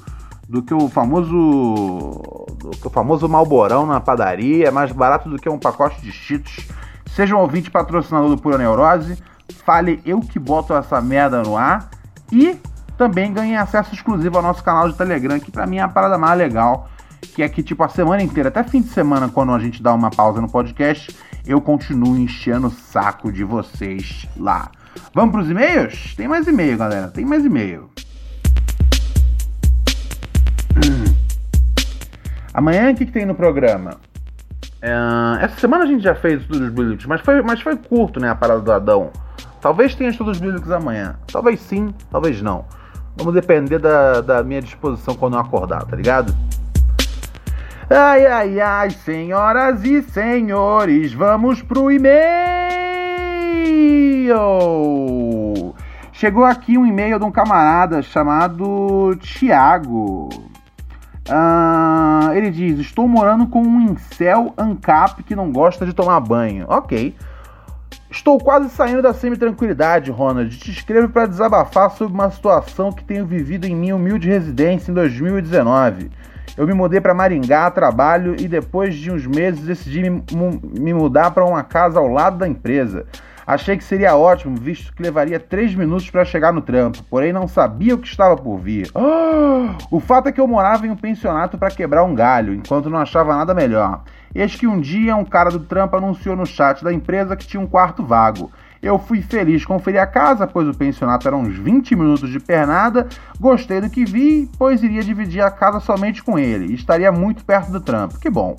do 0.48 0.64
que 0.64 0.74
o 0.74 0.88
famoso 0.88 1.36
do 2.58 2.70
que 2.70 2.88
o 2.88 2.90
famoso 2.90 3.28
malborão 3.28 3.86
na 3.86 4.00
padaria, 4.00 4.70
é 4.70 4.72
mais 4.72 4.94
barato 4.94 5.28
do 5.28 5.38
que 5.38 5.50
um 5.50 5.60
pacote 5.60 6.02
de 6.02 6.10
cheetos. 6.10 6.66
Seja 7.08 7.36
um 7.36 7.40
ouvinte 7.40 7.70
patrocinador 7.70 8.30
do 8.30 8.42
Pura 8.42 8.58
Neurose, 8.58 9.22
fale 9.66 10.02
eu 10.06 10.20
que 10.20 10.40
boto 10.40 10.74
essa 10.74 11.02
merda 11.02 11.42
no 11.42 11.58
ar 11.58 11.90
e 12.32 12.58
também 12.98 13.34
ganhe 13.34 13.56
acesso 13.56 13.94
exclusivo 13.94 14.38
ao 14.38 14.44
nosso 14.44 14.64
canal 14.64 14.90
de 14.90 14.98
Telegram, 14.98 15.40
que 15.40 15.52
pra 15.52 15.68
mim 15.68 15.78
é 15.78 15.82
a 15.82 15.88
parada 15.88 16.18
mais 16.18 16.38
legal 16.38 16.90
que 17.38 17.44
é 17.44 17.50
que, 17.50 17.62
tipo, 17.62 17.84
a 17.84 17.90
semana 17.90 18.24
inteira, 18.24 18.50
até 18.50 18.64
fim 18.64 18.82
de 18.82 18.90
semana, 18.90 19.30
quando 19.30 19.52
a 19.52 19.60
gente 19.60 19.82
dá 19.82 19.94
uma 19.94 20.10
pausa 20.10 20.42
no 20.42 20.50
podcast, 20.50 21.16
eu 21.46 21.62
continuo 21.62 22.18
enchendo 22.18 22.66
o 22.66 22.72
saco 22.72 23.32
de 23.32 23.44
vocês 23.44 24.28
lá. 24.36 24.72
Vamos 25.14 25.34
pros 25.34 25.48
e-mails? 25.48 26.16
Tem 26.16 26.28
mais 26.28 26.48
e-mail, 26.48 26.76
galera. 26.78 27.10
Tem 27.10 27.24
mais 27.26 27.46
e-mail. 27.46 27.92
Amanhã 32.54 32.92
o 32.92 32.96
que, 32.96 33.06
que 33.06 33.12
tem 33.12 33.26
no 33.26 33.36
programa? 33.36 33.98
É, 34.82 34.92
essa 35.42 35.60
semana 35.60 35.84
a 35.84 35.88
gente 35.88 36.04
já 36.04 36.16
fez 36.16 36.42
estudos 36.42 36.70
bíblicos, 36.70 37.06
mas 37.06 37.22
foi, 37.22 37.42
mas 37.44 37.62
foi 37.62 37.76
curto, 37.76 38.20
né? 38.20 38.30
A 38.30 38.36
parada 38.36 38.62
do 38.62 38.72
Adão. 38.72 39.12
Talvez 39.68 39.94
tenha 39.94 40.10
estudos 40.10 40.40
bíblicos 40.40 40.72
amanhã. 40.72 41.18
Talvez 41.30 41.60
sim, 41.60 41.94
talvez 42.10 42.42
não. 42.42 42.64
Vamos 43.18 43.34
depender 43.34 43.80
da, 43.80 44.22
da 44.22 44.42
minha 44.42 44.62
disposição 44.62 45.14
quando 45.14 45.34
eu 45.34 45.42
acordar, 45.42 45.84
tá 45.84 45.94
ligado? 45.94 46.34
Ai, 47.90 48.26
ai, 48.26 48.62
ai, 48.62 48.92
senhoras 48.92 49.84
e 49.84 50.02
senhores, 50.04 51.12
vamos 51.12 51.62
pro 51.62 51.92
e-mail. 51.92 52.16
Chegou 56.14 56.46
aqui 56.46 56.78
um 56.78 56.86
e-mail 56.86 57.20
de 57.20 57.26
um 57.26 57.32
camarada 57.32 58.02
chamado 58.02 59.18
Tiago. 59.20 60.30
Uh, 61.28 62.32
ele 62.36 62.52
diz: 62.52 62.80
Estou 62.80 63.06
morando 63.06 63.46
com 63.48 63.62
um 63.62 63.82
incel 63.82 64.54
ANCAP 64.58 65.24
que 65.24 65.36
não 65.36 65.52
gosta 65.52 65.86
de 65.86 65.92
tomar 65.92 66.22
banho. 66.22 66.66
Ok. 66.70 67.14
Estou 68.10 68.40
quase 68.40 68.70
saindo 68.70 69.02
da 69.02 69.14
semi-tranquilidade, 69.14 70.12
Ronald. 70.12 70.58
Te 70.58 70.72
escrevo 70.72 71.10
para 71.10 71.26
desabafar 71.26 71.92
sobre 71.92 72.14
uma 72.14 72.32
situação 72.32 72.92
que 72.92 73.04
tenho 73.04 73.26
vivido 73.26 73.66
em 73.66 73.76
minha 73.76 73.96
humilde 73.96 74.30
residência 74.30 74.92
em 74.92 74.94
2019. 74.94 76.10
Eu 76.56 76.66
me 76.66 76.74
mudei 76.74 77.02
para 77.02 77.14
Maringá 77.14 77.68
a 77.68 77.72
trabalho 77.72 78.36
e 78.40 78.48
depois 78.48 78.96
de 78.96 79.12
uns 79.12 79.28
meses 79.28 79.62
decidi 79.62 80.10
me, 80.10 80.24
me 80.80 80.94
mudar 80.94 81.32
para 81.32 81.46
uma 81.46 81.64
casa 81.64 82.00
ao 82.00 82.08
lado 82.08 82.38
da 82.38 82.48
empresa. 82.48 83.06
Achei 83.46 83.78
que 83.78 83.84
seria 83.84 84.16
ótimo, 84.16 84.58
visto 84.58 84.94
que 84.94 85.04
levaria 85.04 85.40
três 85.40 85.76
minutos 85.76 86.10
para 86.10 86.26
chegar 86.26 86.52
no 86.52 86.62
trampo, 86.62 87.04
porém 87.10 87.32
não 87.32 87.48
sabia 87.48 87.96
o 87.96 87.98
que 87.98 88.08
estava 88.08 88.36
por 88.36 88.58
vir. 88.58 88.90
O 89.92 90.00
fato 90.00 90.28
é 90.28 90.32
que 90.32 90.40
eu 90.40 90.48
morava 90.48 90.88
em 90.88 90.90
um 90.90 90.96
pensionato 90.96 91.58
para 91.58 91.70
quebrar 91.70 92.04
um 92.04 92.16
galho, 92.16 92.54
enquanto 92.54 92.90
não 92.90 93.00
achava 93.00 93.36
nada 93.36 93.54
melhor. 93.54 94.02
Eis 94.34 94.56
que 94.56 94.68
um 94.68 94.80
dia 94.80 95.16
um 95.16 95.26
cara 95.26 95.50
do 95.50 95.60
trampo 95.60 95.96
anunciou 95.96 96.36
no 96.36 96.46
chat 96.46 96.84
da 96.84 96.94
empresa 96.94 97.36
que 97.36 97.48
tinha 97.48 97.62
um 97.62 97.68
quarto 97.68 98.04
vago. 98.04 98.52
Eu 98.82 99.00
fui 99.00 99.22
feliz 99.22 99.66
conferir 99.66 100.02
a 100.02 100.08
casa, 100.08 100.46
pois 100.46 100.68
o 100.68 100.74
pensionato 100.74 101.28
era 101.28 101.36
uns 101.36 101.58
20 101.58 101.96
minutos 101.96 102.30
de 102.30 102.40
pernada. 102.40 103.08
Gostei 103.40 103.82
do 103.82 103.90
que 103.90 104.06
vi, 104.06 104.50
pois 104.58 104.84
iria 104.84 105.04
dividir 105.04 105.42
a 105.42 105.50
casa 105.52 105.80
somente 105.80 106.24
com 106.24 106.38
ele 106.38 106.74
estaria 106.74 107.12
muito 107.12 107.44
perto 107.44 107.72
do 107.72 107.82
trampo. 107.82 108.20
Que 108.20 108.30
bom. 108.30 108.56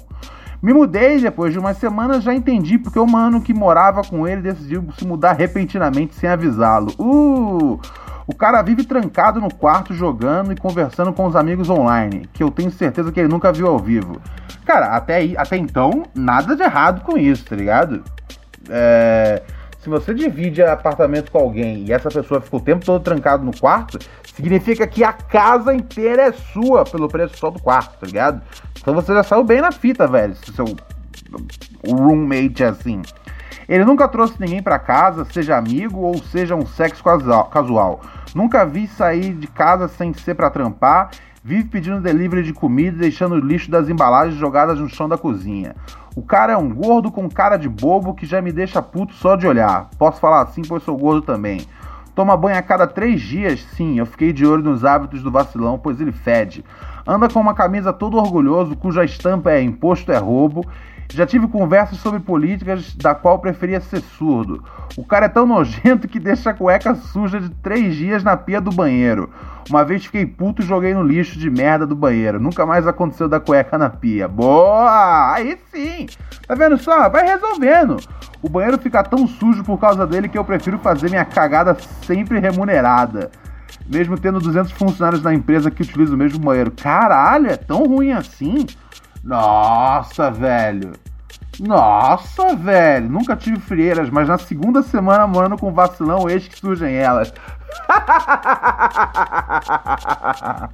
Me 0.61 0.73
mudei 0.73 1.21
depois 1.21 1.53
de 1.53 1.59
umas 1.59 1.77
semanas, 1.77 2.25
já 2.25 2.35
entendi 2.35 2.79
porque 2.79 2.99
o 2.99 3.07
mano 3.07 3.41
que 3.41 3.55
morava 3.55 4.03
com 4.03 4.27
ele 4.27 4.43
decidiu 4.43 4.85
se 4.99 5.07
mudar 5.07 5.35
repentinamente 5.35 6.17
sem 6.17 6.29
avisá-lo. 6.29 6.93
Uh! 6.99 7.81
O 8.29 8.35
cara 8.35 8.63
vive 8.63 8.85
trancado 8.85 9.41
no 9.41 9.53
quarto 9.53 9.93
jogando 9.93 10.53
e 10.53 10.57
conversando 10.57 11.13
com 11.13 11.27
os 11.27 11.35
amigos 11.35 11.69
online, 11.69 12.29
que 12.33 12.43
eu 12.43 12.51
tenho 12.51 12.71
certeza 12.71 13.11
que 13.11 13.19
ele 13.19 13.29
nunca 13.29 13.51
viu 13.51 13.67
ao 13.67 13.79
vivo. 13.79 14.21
Cara, 14.65 14.95
até, 14.95 15.17
aí, 15.17 15.35
até 15.37 15.57
então, 15.57 16.05
nada 16.15 16.55
de 16.55 16.63
errado 16.63 17.01
com 17.01 17.17
isso, 17.19 17.45
tá 17.47 17.57
ligado? 17.57 18.05
É 18.69 19.43
se 19.81 19.89
você 19.89 20.13
divide 20.13 20.63
apartamento 20.63 21.31
com 21.31 21.39
alguém 21.39 21.85
e 21.85 21.93
essa 21.93 22.11
pessoa 22.11 22.41
fica 22.41 22.57
o 22.57 22.61
tempo 22.61 22.85
todo 22.85 23.03
trancado 23.03 23.45
no 23.45 23.57
quarto, 23.57 23.99
significa 24.35 24.87
que 24.87 25.03
a 25.03 25.13
casa 25.13 25.75
inteira 25.75 26.25
é 26.25 26.33
sua 26.33 26.85
pelo 26.85 27.09
preço 27.09 27.39
só 27.39 27.49
do 27.49 27.61
quarto, 27.61 27.99
tá 27.99 28.07
ligado? 28.07 28.43
Então 28.79 28.95
você 28.95 29.15
já 29.15 29.23
saiu 29.23 29.45
bem 29.45 29.61
na 29.61 29.73
fita, 29.73 30.07
velho, 30.07 30.35
se 30.35 30.53
seu 30.53 30.67
roommate 31.87 32.63
é 32.63 32.67
assim. 32.67 33.01
Ele 33.69 33.85
nunca 33.85 34.09
trouxe 34.09 34.41
ninguém 34.41 34.63
para 34.63 34.79
casa, 34.79 35.27
seja 35.27 35.57
amigo 35.57 36.01
ou 36.01 36.17
seja 36.19 36.57
um 36.57 36.65
sexo 36.65 37.05
casual. 37.51 38.01
Nunca 38.35 38.65
vi 38.65 38.87
sair 38.87 39.35
de 39.35 39.47
casa 39.47 39.89
sem 39.89 40.15
ser 40.15 40.35
para 40.35 40.49
trampar. 40.49 41.11
Vive 41.45 41.65
pedindo 41.65 42.01
delivery 42.01 42.43
de 42.43 42.53
comida 42.53 42.97
e 42.97 43.01
deixando 43.01 43.35
o 43.35 43.39
lixo 43.39 43.71
das 43.71 43.89
embalagens 43.89 44.39
jogadas 44.39 44.79
no 44.79 44.89
chão 44.89 45.09
da 45.09 45.19
cozinha. 45.19 45.77
O 46.17 46.23
cara 46.23 46.55
é 46.55 46.57
um 46.57 46.75
gordo 46.75 47.11
com 47.11 47.29
cara 47.29 47.57
de 47.57 47.69
bobo 47.69 48.15
que 48.15 48.27
já 48.27 48.41
me 48.41 48.53
deixa 48.53 48.83
puto 48.83 49.15
só 49.15 49.37
de 49.37 49.47
olhar. 49.47 49.89
Posso 49.99 50.19
falar 50.19 50.43
assim, 50.43 50.63
pois 50.63 50.83
sou 50.83 50.97
gordo 50.97 51.23
também. 51.23 51.61
Toma 52.15 52.37
banho 52.37 52.59
a 52.59 52.63
cada 52.63 52.87
três 52.87 53.21
dias, 53.21 53.61
sim, 53.77 53.99
eu 53.99 54.05
fiquei 54.05 54.33
de 54.33 54.45
olho 54.45 54.65
nos 54.65 54.85
hábitos 54.85 55.23
do 55.23 55.31
vacilão, 55.31 55.79
pois 55.79 56.01
ele 56.01 56.11
fede. 56.11 56.65
Anda 57.07 57.29
com 57.29 57.39
uma 57.39 57.55
camisa 57.55 57.93
todo 57.93 58.17
orgulhoso, 58.17 58.75
cuja 58.75 59.05
estampa 59.05 59.53
é 59.53 59.63
imposto 59.63 60.11
é 60.11 60.19
roubo. 60.19 60.67
Já 61.11 61.27
tive 61.27 61.49
conversas 61.49 61.99
sobre 61.99 62.21
políticas 62.21 62.95
da 62.95 63.15
qual 63.15 63.39
preferia 63.39 63.81
ser 63.81 64.01
surdo. 64.01 64.63
O 64.97 65.05
cara 65.05 65.27
é 65.27 65.29
tão 65.29 65.47
nojento 65.47 66.07
que 66.07 66.21
deixa 66.21 66.51
a 66.51 66.55
cueca 66.55 66.95
suja 66.95 67.41
de 67.41 67.49
três 67.49 67.97
dias 67.97 68.23
na 68.23 68.37
pia 68.37 68.61
do 68.61 68.71
banheiro. 68.71 69.31
Uma 69.71 69.85
vez 69.85 70.05
fiquei 70.05 70.27
puto 70.27 70.61
e 70.61 70.65
joguei 70.65 70.93
no 70.93 71.03
lixo 71.03 71.39
de 71.39 71.49
merda 71.51 71.87
do 71.87 71.95
banheiro. 71.95 72.39
Nunca 72.39 72.67
mais 72.67 72.87
aconteceu 72.87 73.27
da 73.27 73.41
cueca 73.41 73.79
na 73.79 73.89
pia. 73.89 74.29
Boa! 74.29 75.33
Aí 75.35 75.59
sim! 75.71 76.07
Tá 76.47 76.55
vendo 76.55 76.77
só? 76.79 77.09
Vai 77.09 77.27
resolvendo. 77.27 77.97
O 78.43 78.49
banheiro 78.49 78.79
fica 78.79 79.03
tão 79.03 79.27
sujo 79.27 79.65
por 79.65 79.79
causa 79.79 80.07
dele 80.07 80.29
que 80.29 80.39
eu 80.39 80.45
prefiro 80.45 80.79
fazer 80.79 81.09
minha 81.09 81.25
cagada 81.25 81.77
sempre 82.03 82.39
remunerada. 82.39 83.31
Mesmo 83.87 84.19
tendo 84.19 84.41
200 84.41 84.73
funcionários 84.73 85.23
na 85.23 85.33
empresa 85.33 85.71
que 85.71 85.83
utilizam 85.83 86.15
o 86.15 86.19
mesmo 86.19 86.39
banheiro. 86.39 86.71
Caralho, 86.71 87.49
é 87.51 87.57
tão 87.57 87.85
ruim 87.85 88.13
assim? 88.13 88.67
Nossa, 89.23 90.31
velho. 90.31 90.93
Nossa, 91.61 92.55
velho. 92.55 93.09
Nunca 93.09 93.37
tive 93.37 93.59
frieiras, 93.59 94.11
mas 94.11 94.29
na 94.29 94.39
segunda 94.39 94.83
semana 94.83 95.27
morando 95.27 95.57
com 95.57 95.73
vacilão, 95.73 96.29
eis 96.29 96.47
que 96.47 96.59
surgem 96.59 96.95
elas. 96.95 97.33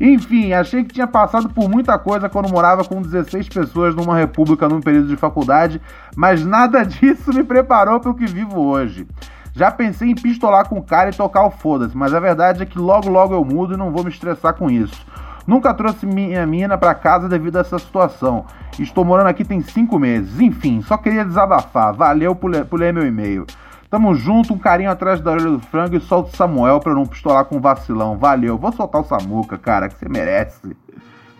Enfim, 0.00 0.52
achei 0.52 0.82
que 0.82 0.94
tinha 0.94 1.06
passado 1.06 1.48
por 1.48 1.68
muita 1.68 1.96
coisa 1.98 2.28
quando 2.28 2.50
morava 2.50 2.84
com 2.84 3.00
16 3.00 3.48
pessoas 3.48 3.94
numa 3.94 4.16
república 4.16 4.68
num 4.68 4.80
período 4.80 5.08
de 5.08 5.16
faculdade, 5.16 5.80
mas 6.16 6.44
nada 6.44 6.82
disso 6.84 7.32
me 7.32 7.44
preparou 7.44 8.00
para 8.00 8.10
o 8.10 8.14
que 8.14 8.26
vivo 8.26 8.60
hoje. 8.60 9.06
Já 9.54 9.70
pensei 9.70 10.10
em 10.10 10.16
pistolar 10.16 10.68
com 10.68 10.78
o 10.78 10.82
cara 10.82 11.10
e 11.10 11.14
tocar 11.14 11.46
o 11.46 11.50
foda-se, 11.50 11.96
mas 11.96 12.12
a 12.12 12.18
verdade 12.18 12.62
é 12.62 12.66
que 12.66 12.78
logo 12.78 13.08
logo 13.08 13.34
eu 13.34 13.44
mudo 13.44 13.74
e 13.74 13.76
não 13.76 13.92
vou 13.92 14.02
me 14.02 14.10
estressar 14.10 14.54
com 14.54 14.68
isso. 14.68 15.06
Nunca 15.46 15.74
trouxe 15.74 16.06
minha 16.06 16.46
mina 16.46 16.78
para 16.78 16.94
casa 16.94 17.28
devido 17.28 17.56
a 17.56 17.60
essa 17.60 17.78
situação. 17.78 18.46
Estou 18.78 19.04
morando 19.04 19.28
aqui 19.28 19.44
tem 19.44 19.60
cinco 19.60 19.98
meses. 19.98 20.40
Enfim, 20.40 20.80
só 20.82 20.96
queria 20.96 21.24
desabafar. 21.24 21.94
Valeu 21.94 22.34
por 22.34 22.50
ler 22.50 22.92
meu 22.92 23.06
e-mail. 23.06 23.46
Tamo 23.90 24.14
junto, 24.14 24.54
um 24.54 24.58
carinho 24.58 24.90
atrás 24.90 25.20
da 25.20 25.30
orelha 25.30 25.50
do 25.50 25.60
frango 25.60 25.96
e 25.96 26.00
solta 26.00 26.30
o 26.30 26.36
Samuel 26.36 26.80
pra 26.80 26.94
não 26.94 27.06
pistolar 27.06 27.44
com 27.44 27.60
vacilão. 27.60 28.18
Valeu, 28.18 28.58
vou 28.58 28.72
soltar 28.72 29.00
o 29.00 29.04
Samuca, 29.04 29.56
cara, 29.56 29.88
que 29.88 29.96
você 29.96 30.08
merece. 30.08 30.76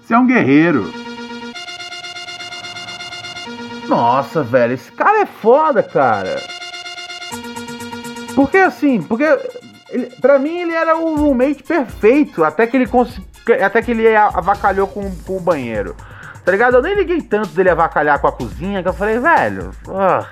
Você 0.01 0.15
é 0.15 0.19
um 0.19 0.27
guerreiro. 0.27 0.85
Nossa, 3.89 4.43
velho, 4.43 4.75
esse 4.75 4.93
cara 4.93 5.23
é 5.23 5.27
foda, 5.27 5.83
cara. 5.83 6.41
Porque 8.35 8.59
assim, 8.59 9.03
porque 9.03 9.25
ele, 9.91 10.07
pra 10.21 10.39
mim 10.39 10.59
ele 10.59 10.73
era 10.73 10.97
o 10.97 11.17
roommate 11.17 11.63
perfeito, 11.63 12.45
até 12.45 12.67
que 12.67 12.77
ele 12.77 12.87
até 13.53 13.83
que 13.83 13.91
ele 13.91 14.15
avacalhou 14.17 14.87
com, 14.87 15.15
com, 15.17 15.37
o 15.37 15.41
banheiro. 15.41 15.97
Tá 16.45 16.53
ligado? 16.53 16.77
Eu 16.77 16.83
nem 16.83 16.95
liguei 16.95 17.23
tanto 17.23 17.49
dele 17.49 17.71
avacalhar 17.71 18.19
com 18.19 18.27
a 18.27 18.33
cozinha 18.33 18.83
que 18.83 18.89
eu 18.89 18.93
falei, 18.93 19.19
velho. 19.19 19.71
Uh, 19.87 20.27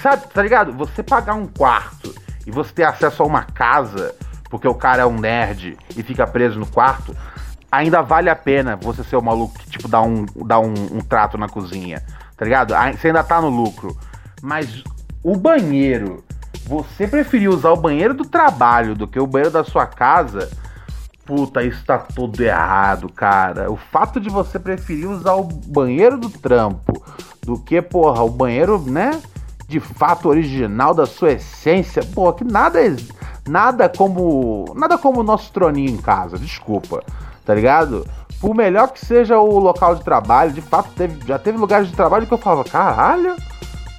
Sabe, 0.00 0.26
tá 0.32 0.42
ligado? 0.42 0.72
Você 0.72 1.02
pagar 1.02 1.34
um 1.34 1.46
quarto 1.46 2.14
e 2.46 2.50
você 2.50 2.72
ter 2.72 2.84
acesso 2.84 3.22
a 3.22 3.26
uma 3.26 3.42
casa, 3.42 4.14
porque 4.48 4.66
o 4.66 4.74
cara 4.74 5.02
é 5.02 5.06
um 5.06 5.18
nerd 5.18 5.76
e 5.94 6.02
fica 6.02 6.26
preso 6.26 6.58
no 6.58 6.66
quarto, 6.66 7.14
ainda 7.70 8.00
vale 8.00 8.30
a 8.30 8.36
pena 8.36 8.76
você 8.76 9.04
ser 9.04 9.16
o 9.16 9.22
maluco 9.22 9.58
que, 9.58 9.68
tipo, 9.70 9.88
dá 9.88 10.00
um, 10.00 10.24
dá 10.46 10.58
um, 10.58 10.72
um 10.92 11.00
trato 11.00 11.36
na 11.36 11.48
cozinha, 11.48 12.02
tá 12.36 12.44
ligado? 12.44 12.72
Você 12.96 13.08
ainda 13.08 13.22
tá 13.22 13.40
no 13.40 13.48
lucro. 13.48 13.96
Mas 14.40 14.82
o 15.22 15.36
banheiro, 15.36 16.24
você 16.64 17.06
preferir 17.06 17.50
usar 17.50 17.70
o 17.70 17.76
banheiro 17.76 18.14
do 18.14 18.24
trabalho 18.24 18.94
do 18.94 19.06
que 19.06 19.20
o 19.20 19.26
banheiro 19.26 19.52
da 19.52 19.64
sua 19.64 19.86
casa, 19.86 20.50
Puta, 21.26 21.60
isso 21.64 21.84
tá 21.84 21.98
tudo 21.98 22.40
errado, 22.40 23.08
cara. 23.08 23.70
O 23.70 23.76
fato 23.76 24.20
de 24.20 24.30
você 24.30 24.60
preferir 24.60 25.08
usar 25.08 25.34
o 25.34 25.42
banheiro 25.42 26.16
do 26.16 26.30
trampo 26.30 27.02
do 27.42 27.58
que, 27.58 27.82
porra, 27.82 28.22
o 28.22 28.30
banheiro, 28.30 28.80
né? 28.80 29.20
De 29.66 29.80
fato 29.80 30.28
original 30.28 30.94
da 30.94 31.04
sua 31.04 31.32
essência, 31.32 32.04
porra, 32.14 32.34
que 32.34 32.44
nada 32.44 32.78
nada 33.48 33.88
como 33.88 34.72
nada 34.76 34.96
como 34.96 35.20
o 35.20 35.24
nosso 35.24 35.52
troninho 35.52 35.90
em 35.90 35.96
casa, 35.96 36.38
desculpa, 36.38 37.02
tá 37.44 37.52
ligado? 37.52 38.06
Por 38.40 38.54
melhor 38.54 38.92
que 38.92 39.04
seja 39.04 39.38
o 39.38 39.58
local 39.58 39.96
de 39.96 40.04
trabalho, 40.04 40.52
de 40.52 40.60
fato 40.60 40.90
teve, 40.94 41.26
já 41.26 41.38
teve 41.38 41.58
lugares 41.58 41.88
de 41.88 41.96
trabalho 41.96 42.26
que 42.26 42.34
eu 42.34 42.38
falava, 42.38 42.62
caralho, 42.62 43.34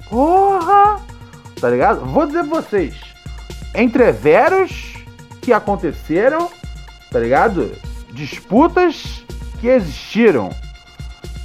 porra, 0.08 0.98
tá 1.60 1.68
ligado? 1.68 2.06
Vou 2.06 2.26
dizer 2.26 2.44
pra 2.44 2.62
vocês, 2.62 2.94
entreveros 3.74 4.94
que 5.42 5.52
aconteceram 5.52 6.48
tá 7.10 7.18
ligado? 7.18 7.72
Disputas 8.12 9.24
que 9.60 9.68
existiram. 9.68 10.50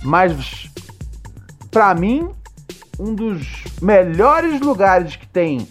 Mas, 0.03 0.69
para 1.71 1.95
mim, 1.95 2.29
um 2.99 3.15
dos 3.15 3.63
melhores 3.81 4.61
lugares 4.61 5.15
que 5.15 5.27
tem 5.27 5.67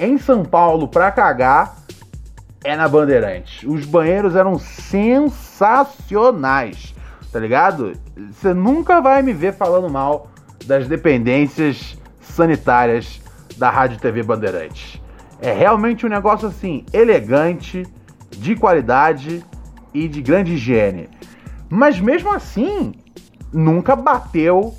em 0.00 0.18
São 0.18 0.44
Paulo 0.44 0.88
para 0.88 1.12
cagar 1.12 1.76
é 2.64 2.74
na 2.74 2.88
Bandeirantes. 2.88 3.62
Os 3.64 3.84
banheiros 3.84 4.34
eram 4.34 4.58
sensacionais, 4.58 6.94
tá 7.30 7.38
ligado? 7.38 7.92
Você 8.32 8.52
nunca 8.54 9.00
vai 9.00 9.22
me 9.22 9.32
ver 9.34 9.54
falando 9.54 9.88
mal 9.90 10.30
das 10.64 10.88
dependências 10.88 11.96
sanitárias 12.20 13.20
da 13.56 13.70
Rádio 13.70 13.98
TV 13.98 14.22
Bandeirantes. 14.22 15.00
É 15.40 15.52
realmente 15.52 16.06
um 16.06 16.08
negócio 16.08 16.46
assim 16.48 16.84
elegante, 16.92 17.86
de 18.36 18.56
qualidade 18.56 19.44
e 19.92 20.08
de 20.08 20.20
grande 20.20 20.54
higiene. 20.54 21.08
Mas 21.68 22.00
mesmo 22.00 22.32
assim, 22.32 22.94
nunca 23.52 23.96
bateu 23.96 24.74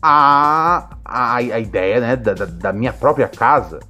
a, 0.00 0.96
a, 1.04 1.36
a 1.36 1.58
ideia 1.58 2.00
né, 2.00 2.16
da, 2.16 2.32
da 2.32 2.72
minha 2.72 2.92
própria 2.92 3.28
casa, 3.28 3.80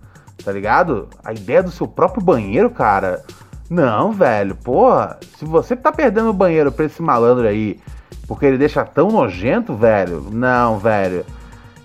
tá 0.44 0.50
ligado? 0.50 1.08
A 1.24 1.32
ideia 1.32 1.62
do 1.62 1.70
seu 1.70 1.86
próprio 1.86 2.22
banheiro, 2.22 2.70
cara. 2.70 3.22
Não, 3.68 4.10
velho, 4.10 4.56
porra, 4.56 5.18
se 5.38 5.44
você 5.44 5.76
tá 5.76 5.92
perdendo 5.92 6.30
o 6.30 6.34
banheiro 6.34 6.72
pra 6.72 6.86
esse 6.86 7.00
malandro 7.00 7.46
aí, 7.46 7.78
porque 8.26 8.46
ele 8.46 8.58
deixa 8.58 8.84
tão 8.84 9.08
nojento, 9.08 9.74
velho, 9.74 10.26
não, 10.32 10.78
velho. 10.78 11.24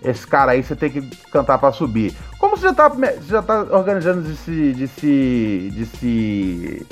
Esse 0.01 0.25
cara 0.25 0.53
aí 0.53 0.63
você 0.63 0.75
tem 0.75 0.89
que 0.89 1.01
cantar 1.31 1.57
para 1.57 1.71
subir. 1.71 2.15
Como 2.45 2.57
você 2.57 2.67
já 2.67 2.73
tá, 2.75 2.91
já 3.27 3.41
tá 3.41 3.61
organizando 3.71 4.21
de 4.21 4.37
se, 4.37 4.73
de 4.73 4.87
se, 4.87 5.71
de 5.73 5.85
se, 5.87 6.87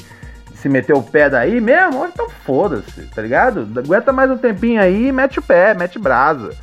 de 0.49 0.57
se 0.57 0.67
meter 0.67 0.95
o 0.95 1.03
pé 1.03 1.29
daí 1.29 1.61
mesmo? 1.61 2.07
Então 2.07 2.27
foda-se, 2.27 3.03
tá 3.13 3.21
ligado? 3.21 3.69
Aguenta 3.77 4.11
mais 4.11 4.31
um 4.31 4.37
tempinho 4.37 4.81
aí 4.81 5.09
e 5.09 5.11
mete 5.11 5.37
o 5.37 5.43
pé, 5.43 5.75
mete 5.75 5.99
brasa. 5.99 6.55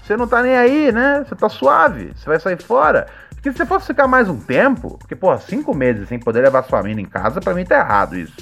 Você 0.00 0.16
não 0.16 0.28
tá 0.28 0.44
nem 0.44 0.56
aí, 0.56 0.92
né? 0.92 1.24
Você 1.26 1.34
tá 1.34 1.48
suave, 1.48 2.12
você 2.14 2.24
vai 2.24 2.38
sair 2.38 2.62
fora. 2.62 3.08
Porque 3.30 3.50
se 3.50 3.58
você 3.58 3.66
fosse 3.66 3.88
ficar 3.88 4.06
mais 4.06 4.28
um 4.28 4.38
tempo, 4.38 4.96
porque, 4.96 5.16
porra, 5.16 5.38
cinco 5.38 5.74
meses 5.74 6.08
sem 6.08 6.20
poder 6.20 6.42
levar 6.42 6.62
sua 6.62 6.84
mina 6.84 7.00
em 7.00 7.04
casa, 7.04 7.40
pra 7.40 7.52
mim 7.52 7.64
tá 7.64 7.80
errado 7.80 8.16
isso, 8.16 8.36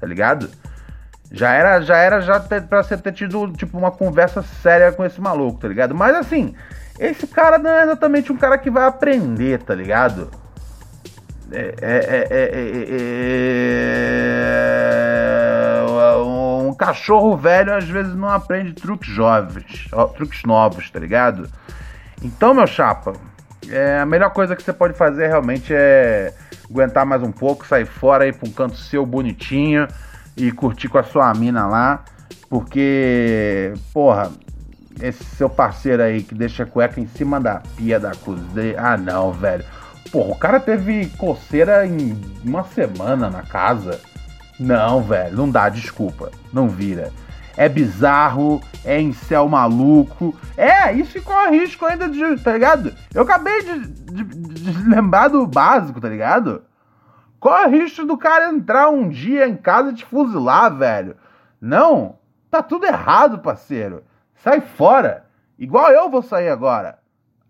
tá 0.00 0.06
ligado? 0.06 0.48
Já 1.32 1.54
era, 1.54 1.80
já 1.80 1.96
era 1.96 2.20
já 2.20 2.38
ter, 2.38 2.62
pra 2.62 2.82
você 2.82 2.94
ter 2.94 3.12
tido, 3.12 3.50
tipo, 3.52 3.78
uma 3.78 3.90
conversa 3.90 4.42
séria 4.42 4.92
com 4.92 5.02
esse 5.02 5.18
maluco, 5.18 5.60
tá 5.60 5.66
ligado? 5.66 5.94
Mas 5.94 6.14
assim, 6.14 6.54
esse 7.00 7.26
cara 7.26 7.56
não 7.56 7.70
é 7.70 7.84
exatamente 7.84 8.30
um 8.30 8.36
cara 8.36 8.58
que 8.58 8.70
vai 8.70 8.84
aprender, 8.84 9.62
tá 9.62 9.74
ligado? 9.74 10.30
É, 11.50 11.74
é, 11.80 12.26
é, 12.30 12.52
um 16.22 16.74
cachorro 16.74 17.36
velho 17.36 17.74
às 17.74 17.88
vezes 17.88 18.14
não 18.14 18.28
aprende 18.28 18.74
truques 18.74 19.08
jovens, 19.08 19.88
truques 20.14 20.42
novos, 20.44 20.90
tá 20.90 20.98
ligado? 20.98 21.48
Então, 22.22 22.52
meu 22.52 22.66
chapa, 22.66 23.14
é, 23.70 24.00
a 24.00 24.06
melhor 24.06 24.30
coisa 24.30 24.54
que 24.54 24.62
você 24.62 24.72
pode 24.72 24.94
fazer 24.94 25.28
realmente 25.28 25.72
é 25.74 26.34
aguentar 26.70 27.06
mais 27.06 27.22
um 27.22 27.32
pouco, 27.32 27.66
sair 27.66 27.86
fora, 27.86 28.26
ir 28.26 28.34
pra 28.34 28.48
um 28.48 28.52
canto 28.52 28.76
seu 28.76 29.04
bonitinho 29.06 29.88
e 30.36 30.50
curtir 30.52 30.88
com 30.88 30.98
a 30.98 31.02
sua 31.02 31.32
mina 31.34 31.66
lá. 31.66 32.04
Porque, 32.48 33.72
porra, 33.92 34.30
esse 35.00 35.24
seu 35.24 35.48
parceiro 35.48 36.02
aí 36.02 36.22
que 36.22 36.34
deixa 36.34 36.64
a 36.64 36.66
cueca 36.66 37.00
em 37.00 37.06
cima 37.06 37.40
da 37.40 37.62
pia 37.76 37.98
da 37.98 38.12
cozinha. 38.14 38.74
Ah, 38.76 38.96
não, 38.96 39.32
velho. 39.32 39.64
Porra, 40.10 40.32
o 40.32 40.38
cara 40.38 40.60
teve 40.60 41.06
coceira 41.16 41.86
em 41.86 42.20
uma 42.44 42.64
semana 42.64 43.30
na 43.30 43.42
casa. 43.42 44.00
Não, 44.60 45.02
velho, 45.02 45.36
não 45.36 45.50
dá, 45.50 45.68
desculpa. 45.68 46.30
Não 46.52 46.68
vira. 46.68 47.10
É 47.56 47.68
bizarro, 47.68 48.62
é 48.84 49.00
céu 49.12 49.48
maluco. 49.48 50.34
É, 50.56 50.92
isso 50.92 51.20
corre 51.22 51.58
risco 51.58 51.84
ainda 51.84 52.08
de. 52.08 52.36
Tá 52.38 52.52
ligado? 52.52 52.92
Eu 53.14 53.22
acabei 53.22 53.62
de, 53.62 53.86
de, 53.86 54.24
de 54.24 54.88
lembrar 54.88 55.28
do 55.28 55.46
básico, 55.46 56.00
tá 56.00 56.08
ligado? 56.08 56.62
Corre 57.42 57.76
risco 57.76 58.06
do 58.06 58.16
cara 58.16 58.50
entrar 58.50 58.88
um 58.88 59.08
dia 59.08 59.48
em 59.48 59.56
casa 59.56 59.90
e 59.90 59.94
te 59.94 60.04
fuzilar, 60.04 60.72
velho. 60.76 61.16
Não, 61.60 62.16
tá 62.48 62.62
tudo 62.62 62.86
errado, 62.86 63.40
parceiro. 63.40 64.04
Sai 64.36 64.60
fora! 64.60 65.26
Igual 65.58 65.90
eu 65.90 66.08
vou 66.08 66.22
sair 66.22 66.50
agora. 66.50 67.00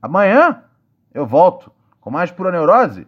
Amanhã 0.00 0.64
eu 1.12 1.26
volto 1.26 1.70
com 2.00 2.10
mais 2.10 2.30
pura 2.30 2.50
neurose. 2.50 3.06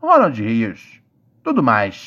Ronald 0.00 0.40
Rios. 0.40 1.02
Tudo 1.42 1.64
mais. 1.64 2.06